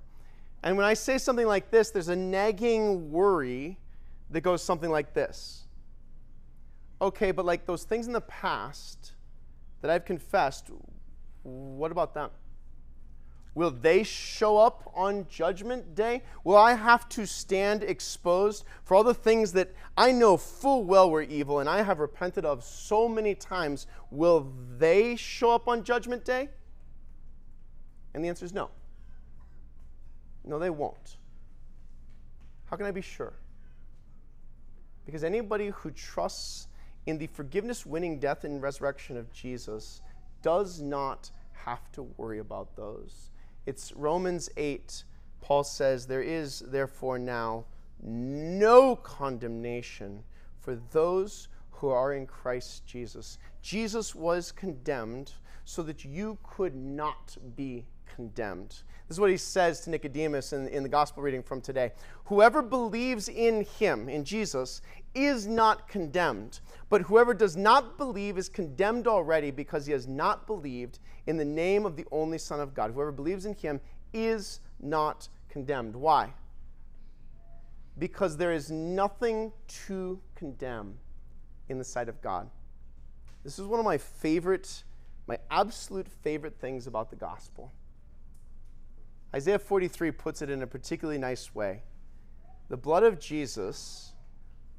And 0.63 0.77
when 0.77 0.87
I 0.87 0.95
say 0.95 1.19
something 1.19 1.47
like 1.47 1.71
this, 1.71 1.91
there's 1.91 2.09
a 2.09 2.17
nagging 2.17 3.11
worry 3.11 3.79
that 4.31 4.41
goes 4.41 4.63
something 4.63 4.91
like 4.91 5.13
this. 5.13 5.66
Okay, 7.01 7.31
but 7.31 7.45
like 7.45 7.67
those 7.67 7.85
things 7.85 8.07
in 8.07 8.13
the 8.13 8.21
past 8.23 9.13
that 9.83 9.91
I've 9.91 10.05
confessed, 10.05 10.71
what 11.43 11.93
about 11.93 12.15
them? 12.15 12.31
Will 13.55 13.71
they 13.71 14.03
show 14.03 14.59
up 14.59 14.93
on 14.95 15.27
Judgment 15.31 15.95
Day? 15.95 16.23
Will 16.45 16.57
I 16.57 16.75
have 16.75 17.09
to 17.11 17.27
stand 17.27 17.83
exposed 17.83 18.65
for 18.85 18.95
all 18.95 19.03
the 19.03 19.15
things 19.15 19.53
that 19.53 19.75
I 19.97 20.13
know 20.13 20.37
full 20.37 20.85
well 20.85 21.11
were 21.11 21.23
evil 21.23 21.61
and 21.61 21.69
I 21.69 21.81
have 21.81 21.99
repented 21.99 22.45
of 22.45 22.63
so 22.63 23.09
many 23.09 23.35
times? 23.35 23.87
Will 24.11 24.53
they 24.77 25.17
show 25.17 25.53
up 25.53 25.69
on 25.69 25.85
Judgment 25.85 26.23
Day? 26.23 26.51
And 28.13 28.23
the 28.23 28.29
answer 28.29 28.45
is 28.45 28.53
no. 28.53 28.71
No, 30.45 30.59
they 30.59 30.71
won't. 30.71 31.17
How 32.67 32.77
can 32.77 32.85
I 32.85 32.91
be 32.91 33.01
sure? 33.01 33.33
Because 35.07 35.25
anybody 35.25 35.69
who 35.69 35.91
trusts 35.93 36.69
in 37.07 37.19
the 37.19 37.29
forgiveness, 37.29 37.87
winning 37.87 38.19
death, 38.19 38.45
and 38.45 38.61
resurrection 38.61 39.17
of 39.17 39.33
Jesus 39.33 40.03
does 40.43 40.81
not 40.81 41.31
have 41.53 41.91
to 41.93 42.03
worry 42.17 42.41
about 42.41 42.77
those. 42.77 43.31
It's 43.65 43.93
Romans 43.93 44.51
8. 44.57 45.05
Paul 45.41 45.65
says, 45.65 46.07
There 46.07 46.23
is 46.23 46.61
therefore 46.67 47.19
now 47.19 47.65
no 48.03 48.97
condemnation 48.97 50.23
for 50.61 50.77
those 50.93 51.49
who 51.71 51.89
are 51.89 52.13
in 52.13 52.27
Christ 52.27 52.87
Jesus. 52.87 53.39
Jesus 53.63 54.15
was 54.15 54.53
condemned 54.53 55.33
so 55.65 55.83
that 55.83 56.05
you 56.05 56.39
could 56.43 56.75
not 56.75 57.37
be 57.57 57.87
condemned. 58.17 58.71
This 59.07 59.17
is 59.17 59.21
what 59.21 59.31
he 59.31 59.37
says 59.37 59.81
to 59.83 59.91
Nicodemus 59.91 60.53
in, 60.53 60.67
in 60.69 60.83
the 60.83 60.89
gospel 60.89 61.23
reading 61.23 61.43
from 61.43 61.61
today. 61.61 61.93
Whoever 62.25 62.63
believes 62.63 63.29
in 63.29 63.65
him, 63.79 64.09
in 64.09 64.25
Jesus, 64.25 64.81
is 65.15 65.47
not 65.47 65.87
condemned, 65.87 66.61
but 66.89 67.03
whoever 67.03 67.35
does 67.35 67.57
not 67.57 67.99
believe 67.99 68.37
is 68.39 68.49
condemned 68.49 69.07
already 69.07 69.51
because 69.51 69.87
he 69.87 69.93
has 69.93 70.09
not 70.09 70.47
believed 70.47 70.99
in 71.27 71.37
the 71.37 71.45
name 71.45 71.87
of 71.87 71.95
the 71.95 72.07
only 72.11 72.39
Son 72.39 72.59
of 72.59 72.75
God. 72.75 72.91
Whoever 72.93 73.13
believes 73.13 73.47
in 73.47 73.55
him 73.55 73.81
is 74.13 74.61
not 74.81 75.29
condemned. 75.49 75.95
Why? 75.95 76.33
Because 77.99 78.37
there 78.37 78.53
is 78.53 78.71
nothing 78.71 79.53
to 79.87 80.19
condemn 80.35 80.95
in 81.69 81.79
the 81.79 81.85
sight 81.85 82.09
of 82.09 82.21
God. 82.23 82.51
This 83.45 83.59
is 83.59 83.67
one 83.67 83.79
of 83.79 83.85
my 83.85 83.99
favorite, 83.99 84.83
my 85.29 85.39
absolute 85.51 86.09
favorite 86.09 86.59
things 86.59 86.87
about 86.87 87.11
the 87.11 87.17
gospel. 87.17 87.73
Isaiah 89.35 89.59
43 89.59 90.11
puts 90.13 90.43
it 90.43 90.51
in 90.51 90.63
a 90.63 90.67
particularly 90.67 91.19
nice 91.19 91.55
way. 91.55 91.83
The 92.69 92.77
blood 92.77 93.03
of 93.03 93.19
Jesus 93.19 94.13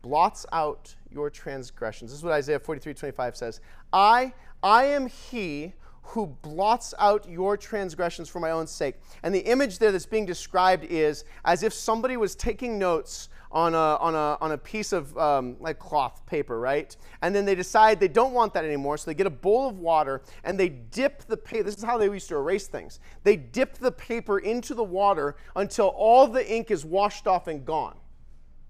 blots 0.02 0.46
out 0.52 0.96
your 1.12 1.30
transgressions. 1.30 2.12
This 2.12 2.20
is 2.20 2.24
what 2.24 2.34
Isaiah 2.34 2.60
43 2.60 2.94
25 2.94 3.38
says. 3.38 3.62
I, 3.92 4.34
I 4.64 4.86
am 4.86 5.08
he 5.08 5.74
who 6.02 6.28
blots 6.42 6.94
out 7.00 7.30
your 7.30 7.58
transgressions 7.58 8.30
for 8.30 8.40
my 8.40 8.52
own 8.52 8.66
sake. 8.66 8.96
And 9.24 9.36
the 9.36 9.42
image 9.42 9.78
there 9.80 9.92
that's 9.92 10.06
being 10.06 10.26
described 10.26 10.86
is 10.86 11.26
as 11.44 11.64
if 11.64 11.74
somebody 11.74 12.16
was 12.16 12.34
taking 12.34 12.80
notes 12.80 13.28
on 13.58 13.74
a, 13.74 13.96
on 13.96 14.14
a, 14.14 14.38
on 14.40 14.52
a 14.52 14.58
piece 14.58 14.94
of 14.94 15.18
um, 15.18 15.56
like 15.60 15.80
cloth 15.80 16.24
paper, 16.28 16.60
right? 16.60 16.96
And 17.24 17.34
then 17.34 17.44
they 17.44 17.56
decide 17.56 18.00
they 18.00 18.08
don't 18.08 18.32
want 18.32 18.54
that 18.54 18.64
anymore, 18.64 19.00
so 19.00 19.10
they 19.10 19.16
get 19.16 19.26
a 19.26 19.32
bowl 19.32 19.68
of 19.68 19.80
water 19.80 20.22
and 20.44 20.60
they 20.60 20.70
dip 20.70 21.24
the 21.24 21.38
paper. 21.38 21.64
This 21.64 21.76
is 21.76 21.84
how 21.84 21.98
they 21.98 22.06
used 22.06 22.30
to 22.30 22.36
erase 22.36 22.68
things. 22.68 23.00
They 23.24 23.36
dip 23.36 23.80
the 23.80 23.92
paper 23.92 24.38
into 24.38 24.76
the 24.76 24.84
water 24.84 25.38
until 25.56 25.88
all 25.88 26.28
the 26.28 26.48
ink 26.48 26.70
is 26.70 26.86
washed 26.86 27.26
off 27.26 27.48
and 27.48 27.66
gone. 27.66 27.98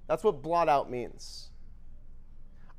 That's 0.07 0.23
what 0.23 0.41
blot 0.41 0.69
out 0.69 0.89
means. 0.89 1.49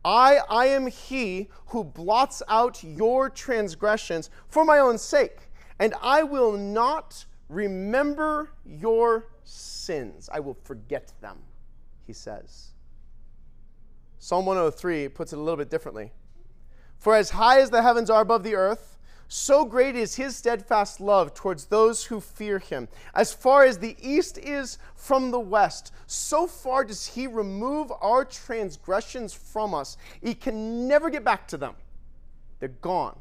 I, 0.03 0.39
I 0.49 0.69
am 0.69 0.87
he 0.87 1.51
who 1.67 1.85
blots 1.85 2.43
out 2.49 2.83
your 2.83 3.29
transgressions 3.29 4.31
for 4.49 4.65
my 4.65 4.79
own 4.79 4.97
sake, 4.97 5.51
and 5.79 5.93
I 6.01 6.23
will 6.23 6.53
not 6.53 7.27
remember 7.51 8.53
your 8.65 9.27
sins. 9.45 10.31
I 10.33 10.41
will 10.41 10.57
forget 10.65 11.13
them, 11.21 11.37
he 12.09 12.13
says. 12.15 12.71
Psalm 14.19 14.47
103 14.47 15.09
puts 15.11 15.33
it 15.33 15.39
a 15.39 15.43
little 15.43 15.59
bit 15.59 15.71
differently. 15.71 16.11
For 16.97 17.15
as 17.15 17.31
high 17.31 17.61
as 17.61 17.71
the 17.71 17.83
heavens 17.83 18.11
are 18.11 18.23
above 18.23 18.43
the 18.43 18.57
earth, 18.57 18.99
so 19.29 19.67
great 19.67 19.95
is 19.95 20.15
his 20.15 20.35
steadfast 20.35 21.01
love 21.01 21.35
towards 21.35 21.67
those 21.67 22.07
who 22.07 22.19
fear 22.19 22.59
him. 22.59 22.89
As 23.15 23.33
far 23.33 23.65
as 23.65 23.79
the 23.79 23.95
east 24.01 24.39
is 24.39 24.79
from 24.97 25.31
the 25.31 25.39
west, 25.39 25.93
so 26.07 26.47
far 26.47 26.83
does 26.83 27.07
he 27.07 27.27
remove 27.27 27.93
our 28.01 28.25
transgressions 28.25 29.35
from 29.35 29.75
us. 29.75 29.99
He 30.23 30.35
can 30.35 30.89
never 30.89 31.11
get 31.11 31.25
back 31.25 31.47
to 31.49 31.59
them. 31.59 31.75
They're 32.59 32.71
gone. 32.71 33.19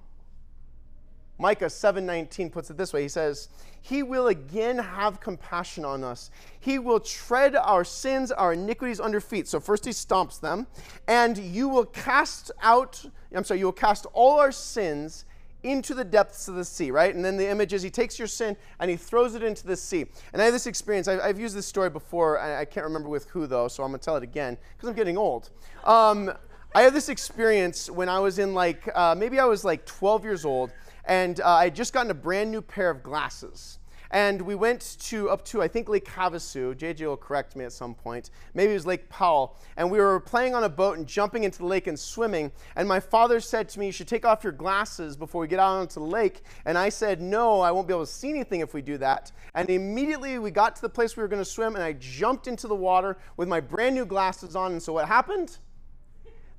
Micah 1.39 1.69
7:19 1.69 2.49
puts 2.49 2.69
it 2.69 2.77
this 2.77 2.93
way. 2.93 3.03
He 3.03 3.07
says, 3.07 3.49
"He 3.81 4.01
will 4.01 4.27
again 4.27 4.79
have 4.79 5.19
compassion 5.19 5.85
on 5.85 6.03
us. 6.03 6.31
He 6.59 6.79
will 6.79 6.99
tread 6.99 7.55
our 7.55 7.83
sins, 7.83 8.31
our 8.31 8.53
iniquities 8.53 8.99
under 8.99 9.21
feet." 9.21 9.47
So 9.47 9.59
first 9.59 9.85
he 9.85 9.91
stomps 9.91 10.39
them, 10.39 10.67
and 11.07 11.37
you 11.37 11.69
will 11.69 11.85
cast 11.85 12.51
out, 12.61 13.05
I'm 13.33 13.43
sorry, 13.43 13.59
you 13.59 13.65
will 13.65 13.73
cast 13.73 14.05
all 14.13 14.39
our 14.39 14.51
sins 14.51 15.25
into 15.63 15.93
the 15.93 16.03
depths 16.03 16.47
of 16.47 16.55
the 16.55 16.63
sea, 16.63 16.91
right? 16.91 17.13
And 17.13 17.25
then 17.25 17.37
the 17.37 17.49
image 17.49 17.73
is 17.73 17.81
he 17.81 17.89
takes 17.89 18.19
your 18.19 18.27
sin 18.27 18.55
and 18.79 18.89
he 18.89 18.97
throws 18.97 19.35
it 19.35 19.43
into 19.43 19.65
the 19.65 19.75
sea. 19.75 20.05
And 20.33 20.41
I 20.41 20.45
have 20.45 20.53
this 20.53 20.67
experience. 20.67 21.07
I've, 21.07 21.19
I've 21.19 21.39
used 21.39 21.55
this 21.55 21.65
story 21.65 21.89
before. 21.89 22.39
I, 22.39 22.61
I, 22.61 22.65
can't 22.65 22.85
remember 22.85 23.09
with 23.09 23.27
who, 23.29 23.47
though, 23.47 23.67
so 23.67 23.83
I'm 23.83 23.89
going 23.89 23.99
to 23.99 24.05
tell 24.05 24.15
it 24.15 24.23
again 24.23 24.57
because 24.75 24.89
I'm 24.89 24.95
getting 24.95 25.17
old. 25.17 25.49
Um, 25.83 26.31
I 26.75 26.81
had 26.81 26.93
this 26.93 27.09
experience 27.09 27.89
when 27.89 28.09
I 28.09 28.19
was 28.19 28.39
in 28.39 28.53
like, 28.53 28.87
uh, 28.93 29.15
maybe 29.17 29.39
I 29.39 29.45
was 29.45 29.63
like 29.63 29.85
12 29.85 30.23
years 30.23 30.45
old, 30.45 30.71
and 31.05 31.39
uh, 31.41 31.47
I 31.47 31.65
had 31.65 31.75
just 31.75 31.93
gotten 31.93 32.11
a 32.11 32.15
brand 32.15 32.51
new 32.51 32.61
pair 32.61 32.89
of 32.89 33.01
glasses. 33.01 33.79
And 34.11 34.41
we 34.41 34.55
went 34.55 34.97
to 35.01 35.29
up 35.29 35.43
to 35.45 35.61
I 35.61 35.67
think 35.67 35.89
Lake 35.89 36.05
Havasu. 36.05 36.75
JJ 36.75 37.01
will 37.01 37.17
correct 37.17 37.55
me 37.55 37.65
at 37.65 37.73
some 37.73 37.93
point. 37.93 38.29
Maybe 38.53 38.71
it 38.71 38.75
was 38.75 38.85
Lake 38.85 39.09
Powell. 39.09 39.57
And 39.75 39.91
we 39.91 39.99
were 39.99 40.19
playing 40.19 40.55
on 40.55 40.63
a 40.63 40.69
boat 40.69 40.97
and 40.97 41.05
jumping 41.05 41.43
into 41.43 41.59
the 41.59 41.65
lake 41.65 41.87
and 41.87 41.99
swimming. 41.99 42.51
And 42.77 42.87
my 42.87 43.01
father 43.01 43.41
said 43.41 43.67
to 43.69 43.79
me, 43.79 43.87
"You 43.87 43.91
should 43.91 44.07
take 44.07 44.25
off 44.25 44.43
your 44.45 44.53
glasses 44.53 45.17
before 45.17 45.41
we 45.41 45.47
get 45.47 45.59
out 45.59 45.75
onto 45.75 45.99
the 45.99 46.05
lake." 46.05 46.43
And 46.65 46.77
I 46.77 46.89
said, 46.89 47.21
"No, 47.21 47.59
I 47.59 47.71
won't 47.71 47.87
be 47.87 47.93
able 47.93 48.05
to 48.05 48.11
see 48.11 48.29
anything 48.29 48.61
if 48.61 48.73
we 48.73 48.81
do 48.81 48.97
that." 48.99 49.31
And 49.53 49.69
immediately 49.69 50.39
we 50.39 50.51
got 50.51 50.75
to 50.77 50.81
the 50.81 50.89
place 50.89 51.17
we 51.17 51.21
were 51.21 51.27
going 51.27 51.43
to 51.43 51.49
swim, 51.49 51.75
and 51.75 51.83
I 51.83 51.93
jumped 51.93 52.47
into 52.47 52.67
the 52.67 52.75
water 52.75 53.17
with 53.35 53.49
my 53.49 53.59
brand 53.59 53.95
new 53.95 54.05
glasses 54.05 54.55
on. 54.55 54.71
And 54.71 54.81
so 54.81 54.93
what 54.93 55.07
happened? 55.07 55.57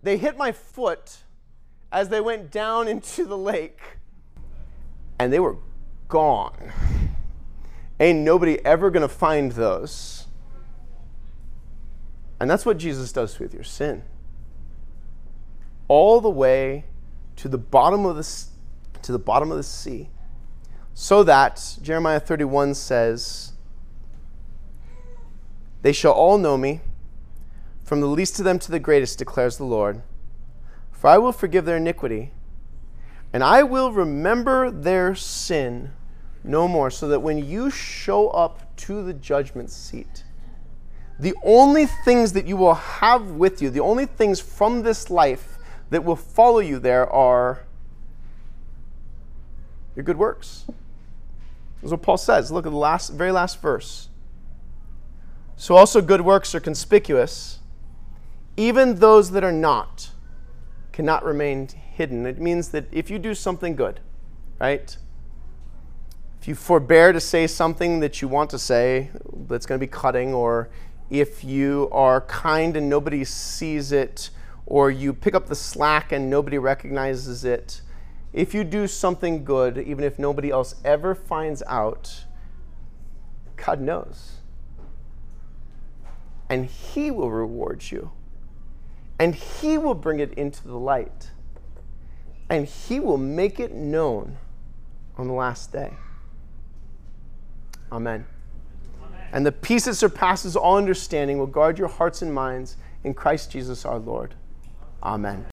They 0.03 0.17
hit 0.17 0.37
my 0.37 0.53
foot 0.53 1.19
as 1.91 2.09
they 2.09 2.21
went 2.21 2.51
down 2.51 2.89
into 2.95 3.25
the 3.25 3.39
lake, 3.39 3.81
and 5.19 5.33
they 5.33 5.41
were 5.41 5.57
gone. 6.09 6.73
Ain't 8.01 8.21
nobody 8.21 8.65
ever 8.65 8.91
going 8.91 9.03
to 9.03 9.09
find 9.09 9.53
those. 9.53 10.27
And 12.41 12.49
that's 12.49 12.65
what 12.65 12.79
Jesus 12.79 13.13
does 13.13 13.39
with 13.39 13.53
your 13.53 13.65
sin. 13.65 14.05
All 15.89 16.21
the 16.21 16.31
way 16.31 16.85
to 17.37 17.49
the 17.49 17.59
bottom 17.59 18.05
of 18.05 18.17
the, 18.17 19.03
to 19.03 19.13
the, 19.13 19.19
bottom 19.19 19.51
of 19.51 19.57
the 19.57 19.63
sea. 19.63 20.11
So 20.95 21.25
that, 21.25 21.77
Jeremiah 21.83 22.21
31 22.21 22.75
says, 22.75 23.53
They 25.83 25.93
shall 25.93 26.13
all 26.13 26.39
know 26.39 26.57
me, 26.57 26.81
from 27.89 28.03
the 28.03 28.07
least 28.07 28.39
of 28.39 28.45
them 28.45 28.59
to 28.59 28.71
the 28.71 28.79
greatest, 28.79 29.19
declares 29.19 29.57
the 29.57 29.65
Lord. 29.65 30.03
For 30.93 31.09
I 31.09 31.17
will 31.17 31.33
forgive 31.33 31.65
their 31.65 31.79
iniquity, 31.79 32.33
and 33.33 33.43
I 33.43 33.63
will 33.63 33.93
remember 33.93 34.71
their 34.71 35.15
sin 35.15 35.93
no 36.45 36.69
more, 36.69 36.91
so 36.91 37.09
that 37.09 37.21
when 37.21 37.39
you 37.39 37.71
show 37.71 38.29
up 38.29 38.77
to 38.77 39.03
the 39.03 39.15
judgment 39.15 39.71
seat, 39.71 40.25
the 41.19 41.35
only 41.43 41.87
things 41.87 42.35
that 42.35 42.47
you 42.47 42.59
will 42.59 42.75
have 42.75 43.31
with 43.31 43.63
you, 43.63 43.71
the 43.71 43.81
only 43.81 44.05
things 44.05 44.39
from 44.39 44.83
this 44.83 45.09
life 45.09 45.57
that 45.89 46.05
will 46.05 46.15
follow 46.15 46.59
you 46.59 46.79
there 46.79 47.11
are 47.11 47.65
your 49.97 50.05
good 50.05 50.19
works. 50.19 50.67
That's 51.81 51.93
what 51.93 52.03
Paul 52.03 52.19
says. 52.19 52.53
Look 52.53 52.67
at 52.67 52.71
the 52.71 52.77
last, 52.77 53.15
very 53.15 53.33
last 53.33 53.63
verse. 53.63 54.11
So 55.57 55.75
also 55.75 56.03
good 56.03 56.21
works 56.21 56.55
are 56.55 56.61
conspicuous. 56.61 57.61
Even 58.59 58.97
those 58.97 59.31
that 59.31 59.43
are 59.43 59.53
not 59.53 60.11
cannot 60.93 61.25
remain 61.25 61.69
hidden. 61.69 62.27
It 62.27 62.39
means 62.39 62.69
that 62.71 62.87
if 62.93 63.09
you 63.09 63.19
do 63.19 63.35
something 63.35 63.75
good, 63.75 64.01
right? 64.61 64.97
if 66.41 66.47
you 66.47 66.55
forbear 66.55 67.13
to 67.13 67.21
say 67.21 67.47
something 67.47 68.01
that 68.01 68.23
you 68.23 68.29
want 68.29 68.51
to 68.51 68.59
say 68.59 69.11
that's 69.49 69.67
going 69.67 69.79
to 69.79 69.85
be 69.85 69.91
cutting, 69.91 70.33
or 70.33 70.71
if 71.11 71.43
you 71.43 71.89
are 71.91 72.21
kind 72.23 72.77
and 72.77 72.89
nobody 72.89 73.25
sees 73.25 73.91
it, 73.91 74.31
or 74.67 74.91
you 74.91 75.13
pick 75.13 75.35
up 75.35 75.49
the 75.49 75.55
slack 75.55 76.13
and 76.13 76.31
nobody 76.31 76.59
recognizes 76.59 77.45
it, 77.45 77.81
if 78.33 78.55
you 78.55 78.63
do 78.63 78.87
something 78.87 79.45
good, 79.45 79.79
even 79.79 80.05
if 80.05 80.19
nobody 80.19 80.51
else 80.51 80.75
ever 80.85 81.15
finds 81.15 81.63
out, 81.67 82.25
God 83.57 83.81
knows. 83.81 84.35
And 86.49 86.67
He 86.67 87.11
will 87.11 87.31
reward 87.31 87.91
you. 87.91 88.13
And 89.19 89.35
He 89.35 89.79
will 89.79 89.95
bring 89.95 90.21
it 90.21 90.33
into 90.35 90.67
the 90.67 90.77
light. 90.77 91.31
And 92.49 92.67
He 92.67 93.01
will 93.01 93.19
make 93.19 93.61
it 93.61 93.73
known 93.73 94.37
on 95.17 95.27
the 95.27 95.35
last 95.35 95.73
day. 95.73 95.95
Amen. 97.91 98.27
Amen. 99.03 99.29
And 99.33 99.47
the 99.47 99.53
peace 99.53 99.87
that 99.87 99.95
surpasses 99.95 100.57
all 100.57 100.77
understanding 100.77 101.39
will 101.39 101.47
guard 101.47 101.79
your 101.79 101.89
hearts 101.89 102.23
and 102.23 102.33
minds 102.33 102.77
in 103.05 103.15
Christ 103.15 103.51
Jesus 103.51 103.85
our 103.85 103.99
Lord. 103.99 104.35
Amen. 105.03 105.45